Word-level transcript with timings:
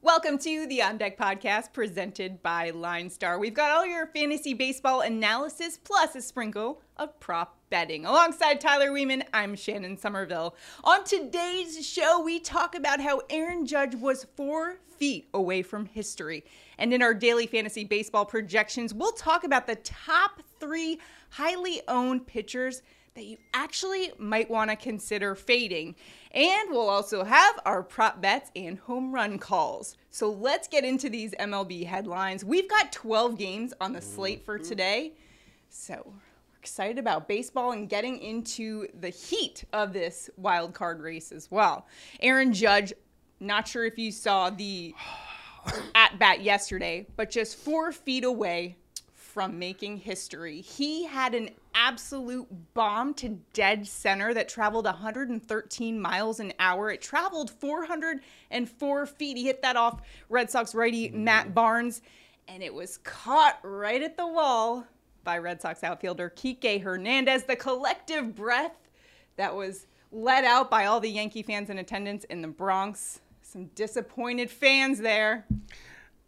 Welcome 0.00 0.38
to 0.38 0.64
the 0.68 0.80
On 0.80 0.96
Deck 0.96 1.18
podcast 1.18 1.72
presented 1.72 2.40
by 2.40 2.70
LineStar. 2.70 3.40
We've 3.40 3.52
got 3.52 3.72
all 3.72 3.84
your 3.84 4.06
fantasy 4.06 4.54
baseball 4.54 5.00
analysis 5.00 5.76
plus 5.76 6.14
a 6.14 6.22
sprinkle 6.22 6.80
of 6.98 7.18
prop 7.18 7.58
betting. 7.68 8.06
Alongside 8.06 8.60
Tyler 8.60 8.90
Weeman, 8.90 9.24
I'm 9.34 9.56
Shannon 9.56 9.96
Somerville. 9.96 10.54
On 10.84 11.02
today's 11.02 11.84
show, 11.84 12.22
we 12.22 12.38
talk 12.38 12.76
about 12.76 13.00
how 13.00 13.22
Aaron 13.28 13.66
Judge 13.66 13.96
was 13.96 14.24
four 14.36 14.78
feet 14.86 15.28
away 15.34 15.62
from 15.62 15.84
history. 15.84 16.44
And 16.78 16.94
in 16.94 17.02
our 17.02 17.12
daily 17.12 17.48
fantasy 17.48 17.82
baseball 17.82 18.24
projections, 18.24 18.94
we'll 18.94 19.10
talk 19.10 19.42
about 19.42 19.66
the 19.66 19.76
top 19.76 20.42
three 20.60 21.00
highly 21.30 21.82
owned 21.88 22.24
pitchers 22.24 22.82
that 23.18 23.26
you 23.26 23.36
actually 23.52 24.12
might 24.16 24.48
want 24.48 24.70
to 24.70 24.76
consider 24.76 25.34
fading. 25.34 25.96
And 26.30 26.70
we'll 26.70 26.88
also 26.88 27.24
have 27.24 27.58
our 27.64 27.82
prop 27.82 28.22
bets 28.22 28.52
and 28.54 28.78
home 28.78 29.12
run 29.12 29.40
calls. 29.40 29.96
So 30.10 30.30
let's 30.30 30.68
get 30.68 30.84
into 30.84 31.10
these 31.10 31.32
MLB 31.32 31.84
headlines. 31.84 32.44
We've 32.44 32.70
got 32.70 32.92
12 32.92 33.36
games 33.36 33.74
on 33.80 33.92
the 33.92 34.00
slate 34.00 34.44
for 34.44 34.56
today. 34.56 35.14
So 35.68 36.00
we're 36.06 36.58
excited 36.60 36.96
about 36.96 37.26
baseball 37.26 37.72
and 37.72 37.88
getting 37.88 38.20
into 38.20 38.86
the 39.00 39.10
heat 39.10 39.64
of 39.72 39.92
this 39.92 40.30
wild 40.36 40.72
card 40.72 41.00
race 41.00 41.32
as 41.32 41.50
well. 41.50 41.88
Aaron 42.20 42.52
Judge, 42.52 42.92
not 43.40 43.66
sure 43.66 43.84
if 43.84 43.98
you 43.98 44.12
saw 44.12 44.48
the 44.48 44.94
at 45.96 46.20
bat 46.20 46.42
yesterday, 46.42 47.04
but 47.16 47.30
just 47.30 47.56
four 47.56 47.90
feet 47.90 48.22
away 48.22 48.76
from 49.38 49.56
making 49.56 49.98
history. 49.98 50.60
He 50.60 51.04
had 51.04 51.32
an 51.32 51.50
absolute 51.72 52.48
bomb 52.74 53.14
to 53.14 53.38
dead 53.52 53.86
center 53.86 54.34
that 54.34 54.48
traveled 54.48 54.84
113 54.84 56.00
miles 56.00 56.40
an 56.40 56.52
hour. 56.58 56.90
It 56.90 57.00
traveled 57.00 57.48
404 57.48 59.06
feet. 59.06 59.36
He 59.36 59.44
hit 59.44 59.62
that 59.62 59.76
off 59.76 60.02
Red 60.28 60.50
Sox 60.50 60.74
righty 60.74 61.10
Matt 61.10 61.50
mm. 61.50 61.54
Barnes, 61.54 62.02
and 62.48 62.64
it 62.64 62.74
was 62.74 62.98
caught 63.04 63.60
right 63.62 64.02
at 64.02 64.16
the 64.16 64.26
wall 64.26 64.84
by 65.22 65.38
Red 65.38 65.62
Sox 65.62 65.84
outfielder 65.84 66.32
Kike 66.34 66.82
Hernandez. 66.82 67.44
The 67.44 67.54
collective 67.54 68.34
breath 68.34 68.88
that 69.36 69.54
was 69.54 69.86
let 70.10 70.42
out 70.42 70.68
by 70.68 70.86
all 70.86 70.98
the 70.98 71.10
Yankee 71.10 71.44
fans 71.44 71.70
in 71.70 71.78
attendance 71.78 72.24
in 72.24 72.42
the 72.42 72.48
Bronx. 72.48 73.20
Some 73.42 73.66
disappointed 73.76 74.50
fans 74.50 74.98
there. 74.98 75.46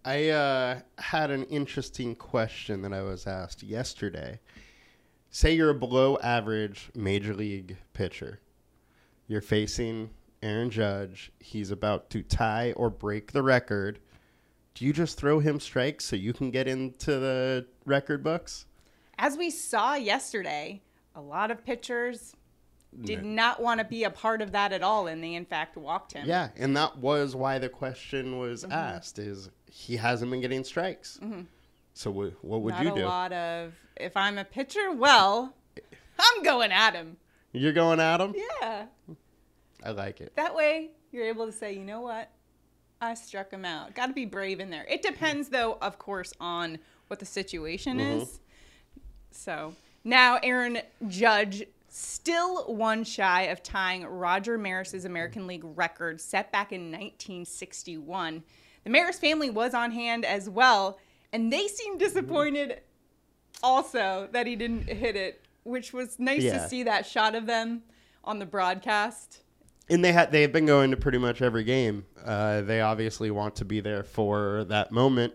I 0.04 0.30
uh, 0.30 0.80
had 0.98 1.30
an 1.30 1.44
interesting 1.44 2.14
question 2.14 2.82
that 2.82 2.92
I 2.92 3.02
was 3.02 3.26
asked 3.26 3.62
yesterday. 3.62 4.40
Say 5.30 5.54
you're 5.54 5.70
a 5.70 5.74
below 5.74 6.18
average 6.22 6.90
major 6.94 7.34
league 7.34 7.76
pitcher. 7.92 8.40
You're 9.28 9.42
facing 9.42 10.10
Aaron 10.42 10.70
Judge. 10.70 11.30
He's 11.38 11.70
about 11.70 12.10
to 12.10 12.22
tie 12.22 12.72
or 12.72 12.90
break 12.90 13.32
the 13.32 13.42
record. 13.42 14.00
Do 14.74 14.84
you 14.84 14.92
just 14.92 15.18
throw 15.18 15.38
him 15.40 15.60
strikes 15.60 16.04
so 16.06 16.16
you 16.16 16.32
can 16.32 16.50
get 16.50 16.66
into 16.66 17.18
the 17.18 17.66
record 17.84 18.22
books? 18.24 18.66
As 19.18 19.36
we 19.36 19.50
saw 19.50 19.94
yesterday, 19.94 20.80
a 21.14 21.20
lot 21.20 21.50
of 21.50 21.64
pitchers 21.64 22.34
did 23.02 23.24
not 23.24 23.62
want 23.62 23.78
to 23.78 23.84
be 23.84 24.02
a 24.02 24.10
part 24.10 24.42
of 24.42 24.50
that 24.52 24.72
at 24.72 24.82
all, 24.82 25.06
and 25.06 25.22
they 25.22 25.34
in 25.34 25.44
fact 25.44 25.76
walked 25.76 26.12
him. 26.12 26.26
Yeah, 26.26 26.48
and 26.56 26.76
that 26.76 26.98
was 26.98 27.36
why 27.36 27.58
the 27.58 27.68
question 27.68 28.38
was 28.38 28.64
Mm-hmm. 28.64 28.72
asked: 28.72 29.18
is 29.18 29.48
he 29.70 29.96
hasn't 29.96 30.30
been 30.30 30.40
getting 30.40 30.64
strikes? 30.64 31.18
So 31.94 32.12
wh- 32.12 32.44
what 32.44 32.62
would 32.62 32.74
Not 32.74 32.84
you 32.84 32.94
do? 32.94 33.04
a 33.04 33.06
lot 33.06 33.32
of 33.32 33.72
if 33.96 34.16
I'm 34.16 34.38
a 34.38 34.44
pitcher, 34.44 34.92
well, 34.92 35.54
I'm 36.18 36.42
going 36.42 36.72
at 36.72 36.94
him. 36.94 37.16
You're 37.52 37.72
going 37.72 38.00
at 38.00 38.20
him. 38.20 38.34
Yeah. 38.36 38.86
I 39.84 39.90
like 39.90 40.20
it. 40.20 40.34
That 40.36 40.54
way 40.54 40.90
you're 41.12 41.24
able 41.26 41.46
to 41.46 41.52
say, 41.52 41.72
you 41.74 41.84
know 41.84 42.00
what? 42.00 42.30
I 43.00 43.14
struck 43.14 43.50
him 43.50 43.64
out. 43.64 43.94
Got 43.94 44.06
to 44.08 44.12
be 44.12 44.26
brave 44.26 44.60
in 44.60 44.70
there. 44.70 44.84
It 44.88 45.02
depends, 45.02 45.48
though, 45.50 45.78
of 45.80 45.98
course, 45.98 46.32
on 46.40 46.78
what 47.08 47.18
the 47.18 47.26
situation 47.26 47.98
Mhm. 47.98 48.22
is. 48.22 48.40
So 49.30 49.74
now 50.04 50.38
Aaron 50.42 50.78
Judge 51.08 51.64
still 51.88 52.72
one 52.72 53.02
shy 53.04 53.42
of 53.44 53.62
tying 53.62 54.04
Roger 54.06 54.56
Maris's 54.58 55.04
American 55.04 55.46
League 55.46 55.64
record 55.64 56.20
set 56.20 56.52
back 56.52 56.72
in 56.72 56.90
1961. 56.92 58.42
The 58.84 58.90
Maris 58.90 59.18
family 59.18 59.50
was 59.50 59.74
on 59.74 59.90
hand 59.92 60.24
as 60.24 60.48
well, 60.48 60.98
and 61.32 61.52
they 61.52 61.68
seemed 61.68 61.98
disappointed 62.00 62.80
also 63.62 64.28
that 64.32 64.46
he 64.46 64.56
didn't 64.56 64.88
hit 64.88 65.16
it, 65.16 65.44
which 65.64 65.92
was 65.92 66.18
nice 66.18 66.42
Yeah. 66.42 66.58
to 66.62 66.68
see 66.68 66.82
that 66.84 67.06
shot 67.06 67.34
of 67.34 67.46
them 67.46 67.82
on 68.24 68.38
the 68.38 68.46
broadcast. 68.46 69.40
And 69.88 70.04
they 70.04 70.12
had 70.12 70.30
they've 70.30 70.52
been 70.52 70.66
going 70.66 70.92
to 70.92 70.96
pretty 70.96 71.18
much 71.18 71.42
every 71.42 71.64
game. 71.64 72.06
Uh, 72.24 72.60
they 72.62 72.80
obviously 72.80 73.30
want 73.30 73.56
to 73.56 73.64
be 73.64 73.80
there 73.80 74.02
for 74.04 74.64
that 74.68 74.92
moment. 74.92 75.34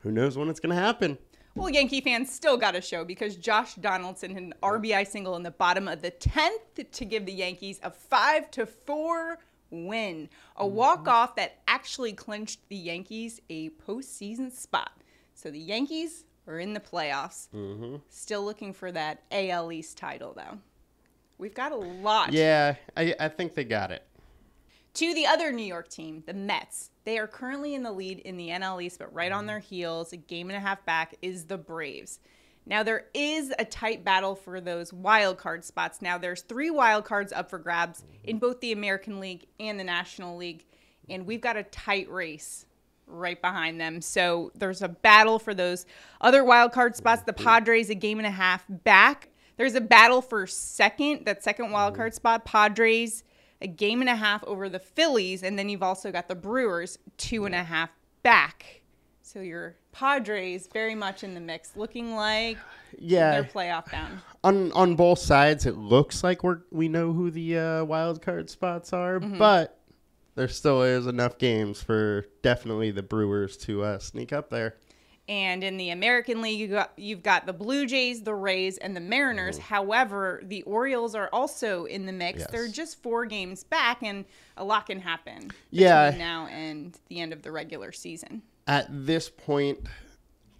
Who 0.00 0.10
knows 0.10 0.36
when 0.36 0.48
it's 0.48 0.60
going 0.60 0.74
to 0.74 0.80
happen? 0.80 1.18
Well, 1.54 1.70
Yankee 1.70 2.00
fans 2.00 2.30
still 2.32 2.56
got 2.56 2.76
a 2.76 2.80
show 2.80 3.04
because 3.04 3.36
Josh 3.36 3.74
Donaldson 3.76 4.30
hit 4.30 4.42
an 4.42 4.54
RBI 4.62 5.06
single 5.06 5.34
in 5.34 5.42
the 5.42 5.50
bottom 5.50 5.88
of 5.88 6.02
the 6.02 6.10
10th 6.12 6.90
to 6.92 7.04
give 7.04 7.26
the 7.26 7.32
Yankees 7.32 7.80
a 7.82 7.90
5 7.90 8.50
to 8.52 8.66
4 8.66 9.38
win. 9.70 10.28
A 10.56 10.66
walk-off 10.66 11.36
that 11.36 11.58
actually 11.66 12.12
clinched 12.12 12.60
the 12.68 12.76
Yankees 12.76 13.40
a 13.48 13.70
postseason 13.70 14.52
spot. 14.52 14.92
So 15.34 15.50
the 15.50 15.58
Yankees 15.58 16.24
are 16.46 16.58
in 16.58 16.72
the 16.72 16.80
playoffs. 16.80 17.48
Mm-hmm. 17.54 17.96
Still 18.08 18.44
looking 18.44 18.72
for 18.72 18.90
that 18.92 19.22
AL 19.30 19.70
East 19.72 19.98
title 19.98 20.32
though. 20.34 20.58
We've 21.38 21.54
got 21.54 21.70
a 21.70 21.76
lot 21.76 22.32
Yeah, 22.32 22.74
I, 22.96 23.14
I 23.20 23.28
think 23.28 23.54
they 23.54 23.64
got 23.64 23.92
it. 23.92 24.04
To 24.94 25.14
the 25.14 25.26
other 25.26 25.52
New 25.52 25.64
York 25.64 25.88
team, 25.88 26.24
the 26.26 26.34
Mets. 26.34 26.90
They 27.04 27.18
are 27.18 27.28
currently 27.28 27.74
in 27.74 27.84
the 27.84 27.92
lead 27.92 28.18
in 28.18 28.36
the 28.36 28.48
NL 28.48 28.82
East, 28.82 28.98
but 28.98 29.14
right 29.14 29.30
on 29.30 29.46
their 29.46 29.60
heels, 29.60 30.12
a 30.12 30.16
game 30.16 30.50
and 30.50 30.56
a 30.56 30.60
half 30.60 30.84
back, 30.84 31.14
is 31.22 31.44
the 31.44 31.56
Braves. 31.56 32.18
Now 32.68 32.82
there 32.82 33.06
is 33.14 33.52
a 33.58 33.64
tight 33.64 34.04
battle 34.04 34.34
for 34.34 34.60
those 34.60 34.92
wild 34.92 35.38
card 35.38 35.64
spots. 35.64 36.02
Now 36.02 36.18
there's 36.18 36.42
three 36.42 36.70
wild 36.70 37.06
cards 37.06 37.32
up 37.32 37.48
for 37.48 37.58
grabs 37.58 38.04
in 38.24 38.38
both 38.38 38.60
the 38.60 38.72
American 38.72 39.20
League 39.20 39.46
and 39.58 39.80
the 39.80 39.84
National 39.84 40.36
League, 40.36 40.66
and 41.08 41.26
we've 41.26 41.40
got 41.40 41.56
a 41.56 41.62
tight 41.64 42.10
race 42.10 42.66
right 43.06 43.40
behind 43.40 43.80
them. 43.80 44.02
So 44.02 44.52
there's 44.54 44.82
a 44.82 44.88
battle 44.88 45.38
for 45.38 45.54
those 45.54 45.86
other 46.20 46.44
wild 46.44 46.72
card 46.72 46.94
spots. 46.94 47.22
The 47.22 47.32
Padres 47.32 47.88
a 47.88 47.94
game 47.94 48.18
and 48.18 48.26
a 48.26 48.30
half 48.30 48.64
back. 48.68 49.30
There's 49.56 49.74
a 49.74 49.80
battle 49.80 50.20
for 50.20 50.46
second, 50.46 51.24
that 51.24 51.42
second 51.42 51.70
wild 51.70 51.96
card 51.96 52.14
spot. 52.14 52.44
Padres 52.44 53.24
a 53.62 53.66
game 53.66 54.02
and 54.02 54.10
a 54.10 54.14
half 54.14 54.44
over 54.44 54.68
the 54.68 54.78
Phillies, 54.78 55.42
and 55.42 55.58
then 55.58 55.70
you've 55.70 55.82
also 55.82 56.12
got 56.12 56.28
the 56.28 56.34
Brewers 56.34 56.98
two 57.16 57.46
and 57.46 57.54
a 57.54 57.64
half 57.64 57.90
back. 58.22 58.82
So 59.22 59.40
your 59.40 59.76
Padres 59.98 60.68
very 60.72 60.94
much 60.94 61.24
in 61.24 61.34
the 61.34 61.40
mix, 61.40 61.76
looking 61.76 62.14
like 62.14 62.56
Yeah, 62.98 63.32
they're 63.32 63.44
playoff 63.44 63.90
bound. 63.90 64.20
on 64.44 64.70
on 64.72 64.94
both 64.94 65.18
sides, 65.18 65.66
it 65.66 65.76
looks 65.76 66.22
like 66.22 66.44
we're 66.44 66.60
we 66.70 66.88
know 66.88 67.12
who 67.12 67.30
the 67.30 67.58
uh, 67.58 67.84
wild 67.84 68.22
card 68.22 68.48
spots 68.48 68.92
are, 68.92 69.18
but 69.18 69.80
there 70.36 70.46
still 70.48 70.82
is 70.82 71.06
enough 71.08 71.36
games 71.38 71.82
for 71.82 72.26
definitely 72.42 72.92
the 72.92 73.02
Brewers 73.02 73.56
to 73.56 73.82
uh, 73.82 73.98
sneak 73.98 74.32
up 74.32 74.50
there. 74.50 74.76
And 75.28 75.62
in 75.62 75.76
the 75.76 75.90
American 75.90 76.40
League, 76.40 76.58
you 76.58 76.68
got, 76.68 76.92
you've 76.96 77.22
got 77.22 77.44
the 77.44 77.52
Blue 77.52 77.84
Jays, 77.84 78.22
the 78.22 78.32
Rays, 78.34 78.78
and 78.78 78.96
the 78.96 79.00
Mariners. 79.00 79.58
However, 79.58 80.40
the 80.42 80.62
Orioles 80.62 81.14
are 81.14 81.28
also 81.34 81.84
in 81.84 82.06
the 82.06 82.12
mix. 82.14 82.38
Yes. 82.38 82.48
They're 82.50 82.68
just 82.68 83.02
four 83.02 83.26
games 83.26 83.62
back, 83.62 84.02
and 84.02 84.24
a 84.56 84.64
lot 84.64 84.86
can 84.86 85.00
happen 85.00 85.50
Yeah. 85.70 86.14
now 86.16 86.46
and 86.46 86.96
the 87.08 87.20
end 87.20 87.34
of 87.34 87.42
the 87.42 87.52
regular 87.52 87.92
season. 87.92 88.40
At 88.68 88.86
this 88.90 89.28
point, 89.30 89.80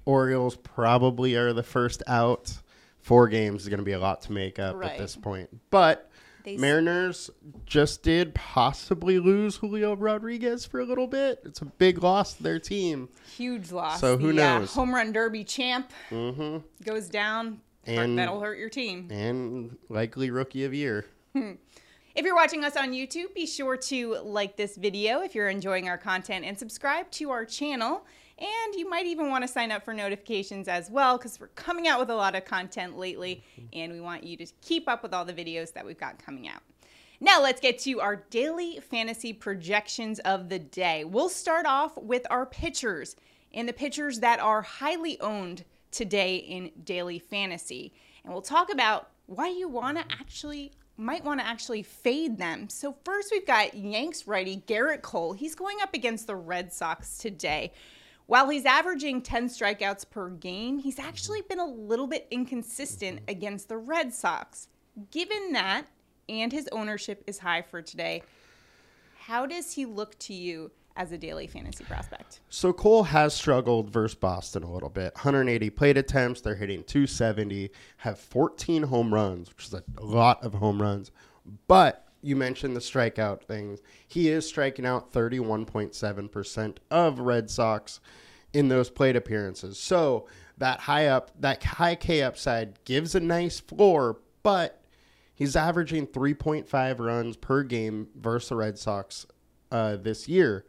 Orioles 0.07 0.57
probably 0.57 1.37
are 1.37 1.53
the 1.53 1.63
first 1.63 2.03
out. 2.07 2.53
Four 3.01 3.29
games 3.29 3.63
is 3.63 3.69
going 3.69 3.79
to 3.79 3.85
be 3.85 3.93
a 3.93 3.99
lot 4.01 4.23
to 4.23 4.33
make 4.33 4.59
up 4.59 4.75
Right. 4.77 4.93
at 4.93 4.99
this 4.99 5.15
point, 5.15 5.51
but. 5.71 6.11
They 6.45 6.57
Mariners 6.57 7.29
just 7.67 8.03
did 8.03 8.35
possibly 8.35 9.19
lose 9.19 9.57
Julio 9.57 9.95
Rodriguez 9.95 10.65
for 10.65 10.81
a 10.81 10.85
little 10.85 11.07
bit. 11.07 11.41
It's 11.45 11.61
a 11.61 11.67
big 11.67 12.03
loss 12.03 12.35
to 12.35 12.43
their 12.43 12.59
team. 12.59 13.11
Huge 13.37 13.71
loss. 13.71 14.01
So 14.01 14.17
who 14.17 14.33
The, 14.33 14.43
uh, 14.47 14.59
knows? 14.61 14.73
home 14.73 14.95
run 14.95 15.13
derby 15.13 15.45
champ 15.45 15.93
hmm 16.09 16.59
goes 16.85 17.09
down. 17.11 17.61
And- 17.85 18.19
that'll 18.19 18.41
hurt 18.41 18.57
your 18.59 18.71
team. 18.71 19.09
And 19.11 19.77
likely 19.91 20.31
rookie 20.31 20.65
of 20.65 20.73
year. 20.73 21.05
If 22.19 22.25
you're 22.25 22.35
watching 22.35 22.65
us 22.65 22.77
on 22.77 22.91
YouTube, 22.91 23.33
be 23.33 23.47
sure 23.47 23.77
to 23.77 24.17
like 24.25 24.57
this 24.57 24.75
video 24.75 25.21
if 25.21 25.37
you're 25.37 25.49
enjoying 25.49 25.89
our 25.89 25.97
content 25.97 26.45
and 26.45 26.59
subscribe 26.59 27.09
to 27.13 27.31
our 27.31 27.45
channel. 27.45 28.05
And 28.37 28.75
you 28.75 28.91
might 28.91 29.07
even 29.07 29.31
want 29.31 29.43
to 29.43 29.49
sign 29.49 29.71
up 29.71 29.85
for 29.85 29.95
notifications 29.95 30.67
as 30.67 30.91
well 30.91 31.17
because 31.17 31.39
we're 31.39 31.47
coming 31.55 31.87
out 31.87 32.01
with 32.01 32.11
a 32.11 32.17
lot 32.17 32.35
of 32.35 32.45
content 32.45 32.99
lately 32.99 33.45
and 33.73 33.93
we 33.93 34.01
want 34.01 34.25
you 34.25 34.37
to 34.37 34.47
keep 34.63 34.89
up 34.89 35.05
with 35.05 35.15
all 35.15 35.25
the 35.25 35.33
videos 35.33 35.73
that 35.75 35.87
we've 35.87 35.97
got 35.97 36.19
coming 36.19 36.49
out. 36.49 36.61
Now, 37.21 37.41
let's 37.41 37.61
get 37.61 37.79
to 37.83 38.01
our 38.01 38.17
daily 38.31 38.81
fantasy 38.81 39.33
projections 39.33 40.19
of 40.19 40.49
the 40.49 40.59
day. 40.59 41.05
We'll 41.05 41.29
start 41.29 41.67
off 41.67 41.97
with 41.97 42.27
our 42.31 42.47
pitchers 42.47 43.15
and 43.55 43.69
the 43.69 43.73
pitchers 43.73 44.19
that 44.19 44.41
are 44.41 44.63
highly 44.63 45.21
owned 45.21 45.65
today 45.93 46.35
in 46.35 46.73
daily 46.83 47.21
fantasy. 47.21 47.93
And 48.25 48.33
we'll 48.33 48.43
talk 48.43 48.73
about 48.73 49.11
why 49.27 49.51
you 49.51 49.69
want 49.69 49.99
to 49.99 50.05
actually 50.11 50.73
might 50.99 51.25
want 51.25 51.41
to 51.41 51.47
actually 51.47 51.83
fade 51.83 52.37
them. 52.39 52.69
So, 52.69 52.97
first, 53.05 53.29
we've 53.31 53.47
got 53.47 53.75
Yanks 53.75 54.27
righty 54.27 54.63
Gerrit 54.67 55.03
Cole. 55.03 55.33
He's 55.33 55.55
going 55.55 55.79
up 55.81 55.95
against 55.95 56.27
the 56.27 56.37
Red 56.37 56.73
Sox 56.73 57.17
today. 57.19 57.73
While 58.27 58.51
he's 58.51 58.67
averaging 58.67 59.23
10 59.23 59.49
strikeouts 59.49 60.11
per 60.11 60.29
game, 60.29 60.79
he's 60.79 60.99
actually 60.99 61.41
been 61.43 61.61
a 61.61 61.65
little 61.65 62.07
bit 62.07 62.27
inconsistent 62.31 63.21
against 63.27 63.69
the 63.69 63.79
Red 63.79 64.13
Sox. 64.13 64.69
Given 65.11 65.53
that, 65.53 65.87
and 66.29 66.53
his 66.53 66.69
ownership 66.73 67.25
is 67.27 67.39
high 67.39 67.63
for 67.63 67.81
today, 67.81 68.23
how 69.19 69.47
does 69.47 69.73
he 69.73 69.87
look 69.87 70.19
to 70.19 70.35
you 70.35 70.71
as 70.99 71.13
a 71.13 71.17
daily 71.17 71.47
fantasy 71.47 71.85
prospect? 71.85 72.41
So 72.51 72.73
Cole 72.73 73.05
has 73.05 73.33
struggled 73.33 73.89
versus 73.89 74.17
Boston 74.17 74.65
a 74.65 74.71
little 74.71 74.91
bit. 74.91 75.15
180 75.15 75.71
plate 75.71 75.97
attempts, 75.97 76.43
they're 76.43 76.57
hitting 76.57 76.83
270, 76.83 77.71
have 77.99 78.19
14 78.19 78.83
home 78.83 79.15
runs, 79.15 79.49
which 79.49 79.67
is 79.67 79.75
a 79.75 79.83
lot 80.01 80.43
of 80.45 80.55
home 80.55 80.83
runs. 80.83 81.13
But 81.69 82.05
you 82.21 82.35
mentioned 82.35 82.75
the 82.75 82.81
strikeout 82.81 83.45
things. 83.45 83.81
He 84.07 84.29
is 84.29 84.47
striking 84.47 84.85
out 84.85 85.13
31.7% 85.13 86.77
of 86.91 87.21
Red 87.21 87.49
Sox 87.49 88.01
in 88.53 88.69
those 88.69 88.91
plate 88.91 89.15
appearances. 89.15 89.79
So 89.79 90.27
that 90.59 90.81
high 90.81 91.07
up, 91.07 91.31
that 91.41 91.63
high 91.63 91.95
K 91.95 92.23
upside 92.23 92.83
gives 92.85 93.15
a 93.15 93.21
nice 93.21 93.61
floor, 93.61 94.19
but 94.43 94.83
he's 95.37 95.55
averaging 95.55 96.09
3.5 96.09 96.99
runs 96.99 97.37
per 97.37 97.63
game 97.63 98.09
versus 98.17 98.49
the 98.49 98.57
Red 98.57 98.79
Sox 98.79 99.27
uh, 99.71 99.97
this 99.97 100.29
year. 100.29 100.65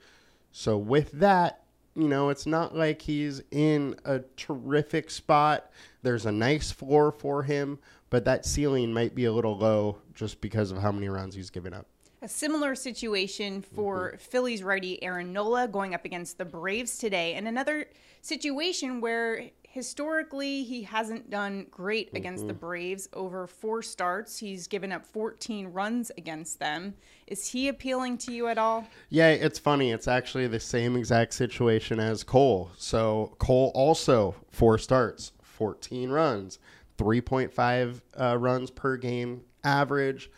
So 0.52 0.78
with 0.78 1.12
that, 1.14 1.64
you 1.96 2.08
know, 2.08 2.30
it's 2.30 2.46
not 2.46 2.76
like 2.76 3.02
he's 3.02 3.42
in 3.52 3.96
a 4.06 4.20
terrific 4.38 5.10
spot. 5.10 5.70
There's 6.02 6.26
a 6.26 6.32
nice 6.32 6.72
floor 6.72 7.12
for 7.12 7.44
him, 7.44 7.80
but 8.10 8.26
that 8.26 8.46
ceiling 8.46 8.94
might 8.94 9.16
be 9.16 9.26
a 9.26 9.34
little 9.34 9.58
low 9.58 9.98
just 10.14 10.40
because 10.42 10.72
of 10.72 10.78
how 10.80 10.92
many 10.92 11.10
runs 11.10 11.36
he's 11.36 11.50
given 11.50 11.74
up. 11.74 11.88
A 12.22 12.28
similar 12.28 12.76
situation 12.76 13.62
for 13.62 14.10
mm-hmm. 14.10 14.18
Phillies 14.18 14.62
righty 14.62 15.02
Aaron 15.02 15.32
Nola 15.32 15.68
going 15.68 15.94
up 15.94 16.04
against 16.04 16.38
the 16.38 16.46
Braves 16.46 16.98
today, 16.98 17.36
and 17.36 17.48
another 17.48 17.88
situation 18.22 19.00
where 19.00 19.50
historically 19.70 20.64
he 20.64 20.84
hasn't 20.84 21.30
done 21.30 21.68
great 21.72 22.10
against 22.14 22.42
mm-hmm. 22.42 22.50
the 22.50 22.54
Braves 22.54 23.08
over 23.14 23.48
four 23.48 23.82
starts. 23.82 24.38
He's 24.38 24.68
given 24.68 24.92
up 24.92 25.06
14 25.06 25.68
runs 25.68 26.12
against 26.18 26.60
them. 26.60 26.96
Is 27.28 27.52
he 27.52 27.68
appealing 27.68 28.18
to 28.20 28.32
you 28.32 28.48
at 28.48 28.58
all? 28.58 28.88
Yeah, 29.10 29.30
it's 29.30 29.60
funny. 29.60 29.92
It's 29.92 30.08
actually 30.08 30.48
the 30.48 30.60
same 30.60 30.96
exact 30.96 31.34
situation 31.34 32.00
as 32.00 32.24
Cole. 32.24 32.72
So 32.78 33.36
Cole 33.40 33.72
also 33.76 34.36
four 34.50 34.78
starts, 34.78 35.32
14 35.42 36.10
runs, 36.10 36.60
3.5 36.98 38.02
uh, 38.20 38.38
runs 38.38 38.72
per 38.72 38.98
game 38.98 39.42
average 39.64 40.30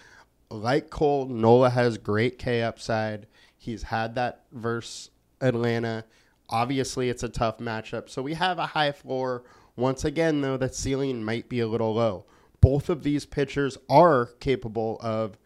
like 0.52 0.90
Cole, 0.90 1.26
Nola 1.26 1.70
has 1.70 1.98
great 1.98 2.38
K 2.38 2.62
upside. 2.62 3.28
He's 3.58 3.84
had 3.84 4.16
that 4.16 4.44
versus 4.52 5.10
Atlanta. 5.40 6.04
Obviously, 6.52 7.10
it's 7.10 7.24
a 7.24 7.30
tough 7.30 7.58
matchup. 7.60 8.10
So 8.10 8.22
we 8.22 8.34
have 8.34 8.60
a 8.60 8.68
high 8.68 8.92
floor. 8.92 9.44
Once 9.76 10.04
again, 10.04 10.42
though, 10.42 10.58
the 10.58 10.70
ceiling 10.70 11.24
might 11.24 11.50
be 11.50 11.62
a 11.62 11.68
little 11.68 11.94
low. 11.94 12.26
Both 12.60 12.90
of 12.90 13.04
these 13.04 13.26
pitchers 13.26 13.78
are 13.90 14.28
capable 14.40 15.00
of, 15.02 15.38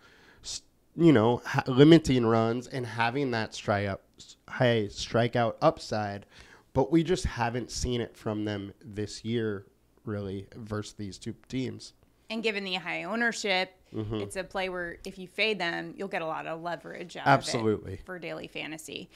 you 0.97 1.13
know, 1.13 1.41
ha- 1.45 1.63
limiting 1.67 2.25
runs 2.25 2.67
and 2.67 2.85
having 2.85 3.31
that 3.31 3.53
strike 3.53 3.87
up, 3.87 4.03
high 4.49 4.87
strikeout 4.89 5.55
upside. 5.61 6.25
But 6.73 6.91
we 6.91 7.03
just 7.03 7.25
haven't 7.25 7.71
seen 7.71 8.01
it 8.01 8.17
from 8.17 8.43
them 8.43 8.73
this 8.83 9.23
year, 9.23 9.65
really, 10.03 10.47
versus 10.55 10.93
these 10.93 11.17
two 11.17 11.35
teams. 11.47 11.93
And 12.29 12.41
given 12.41 12.63
the 12.63 12.73
high 12.73 13.03
ownership, 13.03 13.71
mm-hmm. 13.93 14.15
it's 14.15 14.35
a 14.35 14.43
play 14.43 14.69
where 14.69 14.97
if 15.05 15.19
you 15.19 15.27
fade 15.27 15.59
them, 15.59 15.93
you'll 15.95 16.07
get 16.07 16.21
a 16.21 16.25
lot 16.25 16.47
of 16.47 16.61
leverage 16.61 17.15
out 17.15 17.27
Absolutely. 17.27 17.93
of 17.93 17.99
it 17.99 18.05
for 18.05 18.17
daily 18.19 18.47
fantasy. 18.47 19.09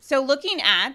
So 0.00 0.22
looking 0.22 0.60
at 0.62 0.94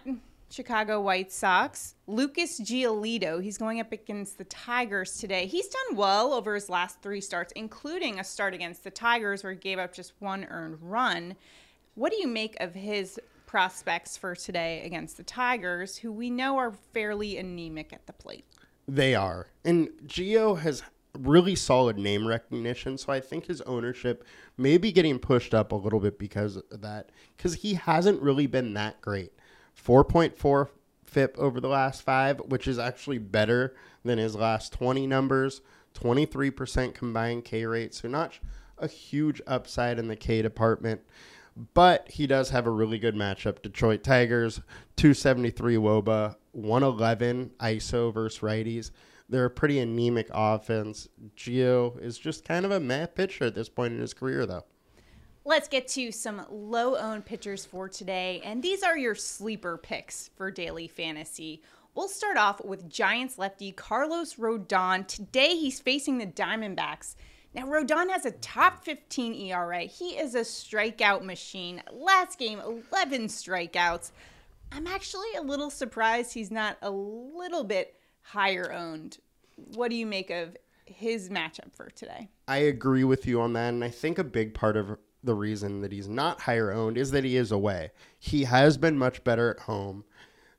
Chicago 0.50 1.00
White 1.00 1.32
Sox, 1.32 1.96
Lucas 2.08 2.60
Giolito, 2.60 3.42
he's 3.42 3.58
going 3.58 3.80
up 3.80 3.92
against 3.92 4.38
the 4.40 4.44
Tigers 4.46 5.18
today. 5.18 5.46
He's 5.46 5.68
done 5.68 5.96
well 5.96 6.34
over 6.34 6.56
his 6.56 6.70
last 6.70 7.02
three 7.02 7.22
starts, 7.22 7.54
including 7.56 8.20
a 8.20 8.24
start 8.24 8.56
against 8.56 8.84
the 8.84 8.90
Tigers 8.92 9.44
where 9.44 9.54
he 9.54 9.60
gave 9.60 9.78
up 9.78 9.94
just 9.94 10.14
one 10.20 10.46
earned 10.46 10.80
run. 10.82 11.36
What 11.94 12.12
do 12.12 12.18
you 12.20 12.28
make 12.28 12.58
of 12.60 12.74
his 12.74 13.20
prospects 13.46 14.18
for 14.18 14.36
today 14.36 14.82
against 14.84 15.18
the 15.18 15.24
Tigers, 15.24 15.98
who 15.98 16.12
we 16.12 16.32
know 16.32 16.58
are 16.58 16.74
fairly 16.94 17.38
anemic 17.38 17.94
at 17.94 18.08
the 18.08 18.14
plate? 18.14 18.46
They 18.88 19.14
are. 19.14 19.48
And 19.64 19.90
Gio 20.08 20.60
has 20.60 20.84
really 21.16 21.56
solid 21.56 21.98
name 21.98 22.28
recognition. 22.28 22.98
So 22.98 23.12
I 23.12 23.20
think 23.20 23.46
his 23.46 23.62
ownership 23.62 24.24
may 24.58 24.78
be 24.78 24.92
getting 24.92 25.20
pushed 25.20 25.54
up 25.54 25.72
a 25.72 25.76
little 25.76 26.00
bit 26.00 26.20
because 26.20 26.58
of 26.58 26.82
that, 26.82 27.10
because 27.36 27.56
he 27.56 27.76
hasn't 27.76 28.22
really 28.22 28.48
been 28.48 28.74
that 28.74 29.02
great. 29.02 29.34
4.4 29.82 30.70
FIP 31.04 31.38
over 31.38 31.60
the 31.60 31.68
last 31.68 32.02
five, 32.02 32.40
which 32.40 32.68
is 32.68 32.80
actually 32.80 33.18
better 33.18 33.76
than 34.04 34.18
his 34.18 34.36
last 34.36 34.74
20 34.74 35.08
numbers. 35.08 35.62
23% 35.94 36.94
combined 36.94 37.46
K 37.46 37.66
rate, 37.66 37.94
so 37.94 38.08
not 38.08 38.38
a 38.78 38.88
huge 38.88 39.42
upside 39.48 39.98
in 39.98 40.08
the 40.08 40.16
K 40.16 40.42
department. 40.42 41.02
But 41.74 42.10
he 42.10 42.28
does 42.28 42.50
have 42.50 42.68
a 42.68 42.72
really 42.72 43.00
good 43.00 43.16
matchup. 43.16 43.62
Detroit 43.62 44.04
Tigers, 44.04 44.60
273 44.98 45.78
Woba, 45.78 46.36
111 46.52 47.52
ISO 47.60 48.14
versus 48.14 48.42
righties. 48.42 48.92
They're 49.28 49.46
a 49.46 49.50
pretty 49.50 49.80
anemic 49.80 50.30
offense. 50.32 51.08
Gio 51.36 52.00
is 52.02 52.18
just 52.18 52.46
kind 52.46 52.66
of 52.66 52.72
a 52.72 52.80
meh 52.80 53.08
pitcher 53.08 53.46
at 53.46 53.56
this 53.56 53.70
point 53.70 53.94
in 53.94 54.00
his 54.00 54.14
career, 54.14 54.46
though. 54.46 54.66
Let's 55.44 55.68
get 55.68 55.88
to 55.90 56.12
some 56.12 56.46
low 56.50 56.96
owned 56.96 57.26
pitchers 57.26 57.66
for 57.66 57.88
today. 57.88 58.42
And 58.44 58.64
these 58.64 58.84
are 58.84 58.98
your 58.98 59.16
sleeper 59.16 59.78
picks 59.78 60.30
for 60.36 60.50
daily 60.52 60.88
fantasy. 60.88 61.62
We'll 61.94 62.08
start 62.08 62.38
off 62.38 62.64
with 62.66 62.90
Giants 62.90 63.38
lefty 63.38 63.72
Carlos 63.72 64.36
Rodon. 64.36 65.08
Today 65.08 65.56
he's 65.56 65.80
facing 65.80 66.18
the 66.18 66.28
Diamondbacks. 66.28 67.16
Now, 67.54 67.68
Rodon 67.68 68.10
has 68.10 68.26
a 68.26 68.32
top 68.32 68.84
15 68.84 69.34
ERA. 69.34 69.82
He 69.84 70.18
is 70.18 70.36
a 70.36 70.42
strikeout 70.42 71.24
machine. 71.24 71.82
Last 71.90 72.38
game, 72.38 72.60
11 72.60 73.28
strikeouts. 73.28 74.12
I'm 74.74 74.88
actually 74.88 75.34
a 75.38 75.42
little 75.42 75.70
surprised 75.70 76.34
he's 76.34 76.52
not 76.52 76.78
a 76.82 76.92
little 76.92 77.64
bit 77.64 77.96
higher 78.26 78.72
owned. 78.72 79.18
What 79.56 79.90
do 79.90 79.96
you 79.96 80.06
make 80.06 80.30
of 80.30 80.58
his 80.86 81.30
matchup 81.30 81.74
for 81.74 81.90
today? 81.90 82.30
I 82.48 82.58
agree 82.58 83.04
with 83.04 83.26
you 83.26 83.42
on 83.42 83.54
that. 83.54 83.70
And 83.70 83.84
I 83.84 83.90
think 83.90 84.18
a 84.18 84.24
big 84.24 84.54
part 84.54 84.78
of 84.78 84.98
the 85.24 85.36
reason 85.36 85.82
that 85.82 85.92
he's 85.92 86.08
not 86.08 86.42
higher 86.42 86.72
owned 86.72 86.98
is 86.98 87.12
that 87.12 87.24
he 87.24 87.38
is 87.38 87.52
away. 87.52 87.92
He 88.20 88.44
has 88.44 88.78
been 88.78 88.98
much 88.98 89.24
better 89.24 89.52
at 89.52 89.62
home. 89.62 90.06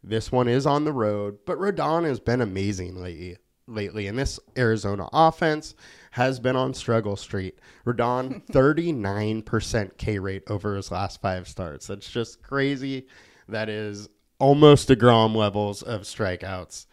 This 0.03 0.31
one 0.31 0.49
is 0.49 0.67
on 0.67 0.85
the 0.85 0.93
road, 0.93 1.39
but 1.47 1.59
Rodon 1.59 2.05
has 2.05 2.21
been 2.21 2.41
amazing 2.41 3.01
lately. 3.01 3.37
Lately, 3.69 4.07
and 4.07 4.17
this 4.17 4.39
Arizona 4.57 5.09
offense 5.13 5.75
has 6.13 6.39
been 6.39 6.55
on 6.55 6.73
struggle 6.73 7.17
street. 7.17 7.59
Rodon, 7.85 8.47
39% 8.53 9.99
K 9.99 10.21
rate 10.21 10.45
over 10.47 10.77
his 10.77 10.93
last 10.93 11.21
five 11.21 11.49
starts. 11.49 11.89
That's 11.89 12.09
just 12.09 12.45
crazy. 12.45 13.09
That 13.49 13.69
is 13.69 14.09
almost 14.39 14.89
DeGrom 14.89 15.35
levels 15.35 15.83
of 15.83 16.03
strikeouts. 16.03 16.87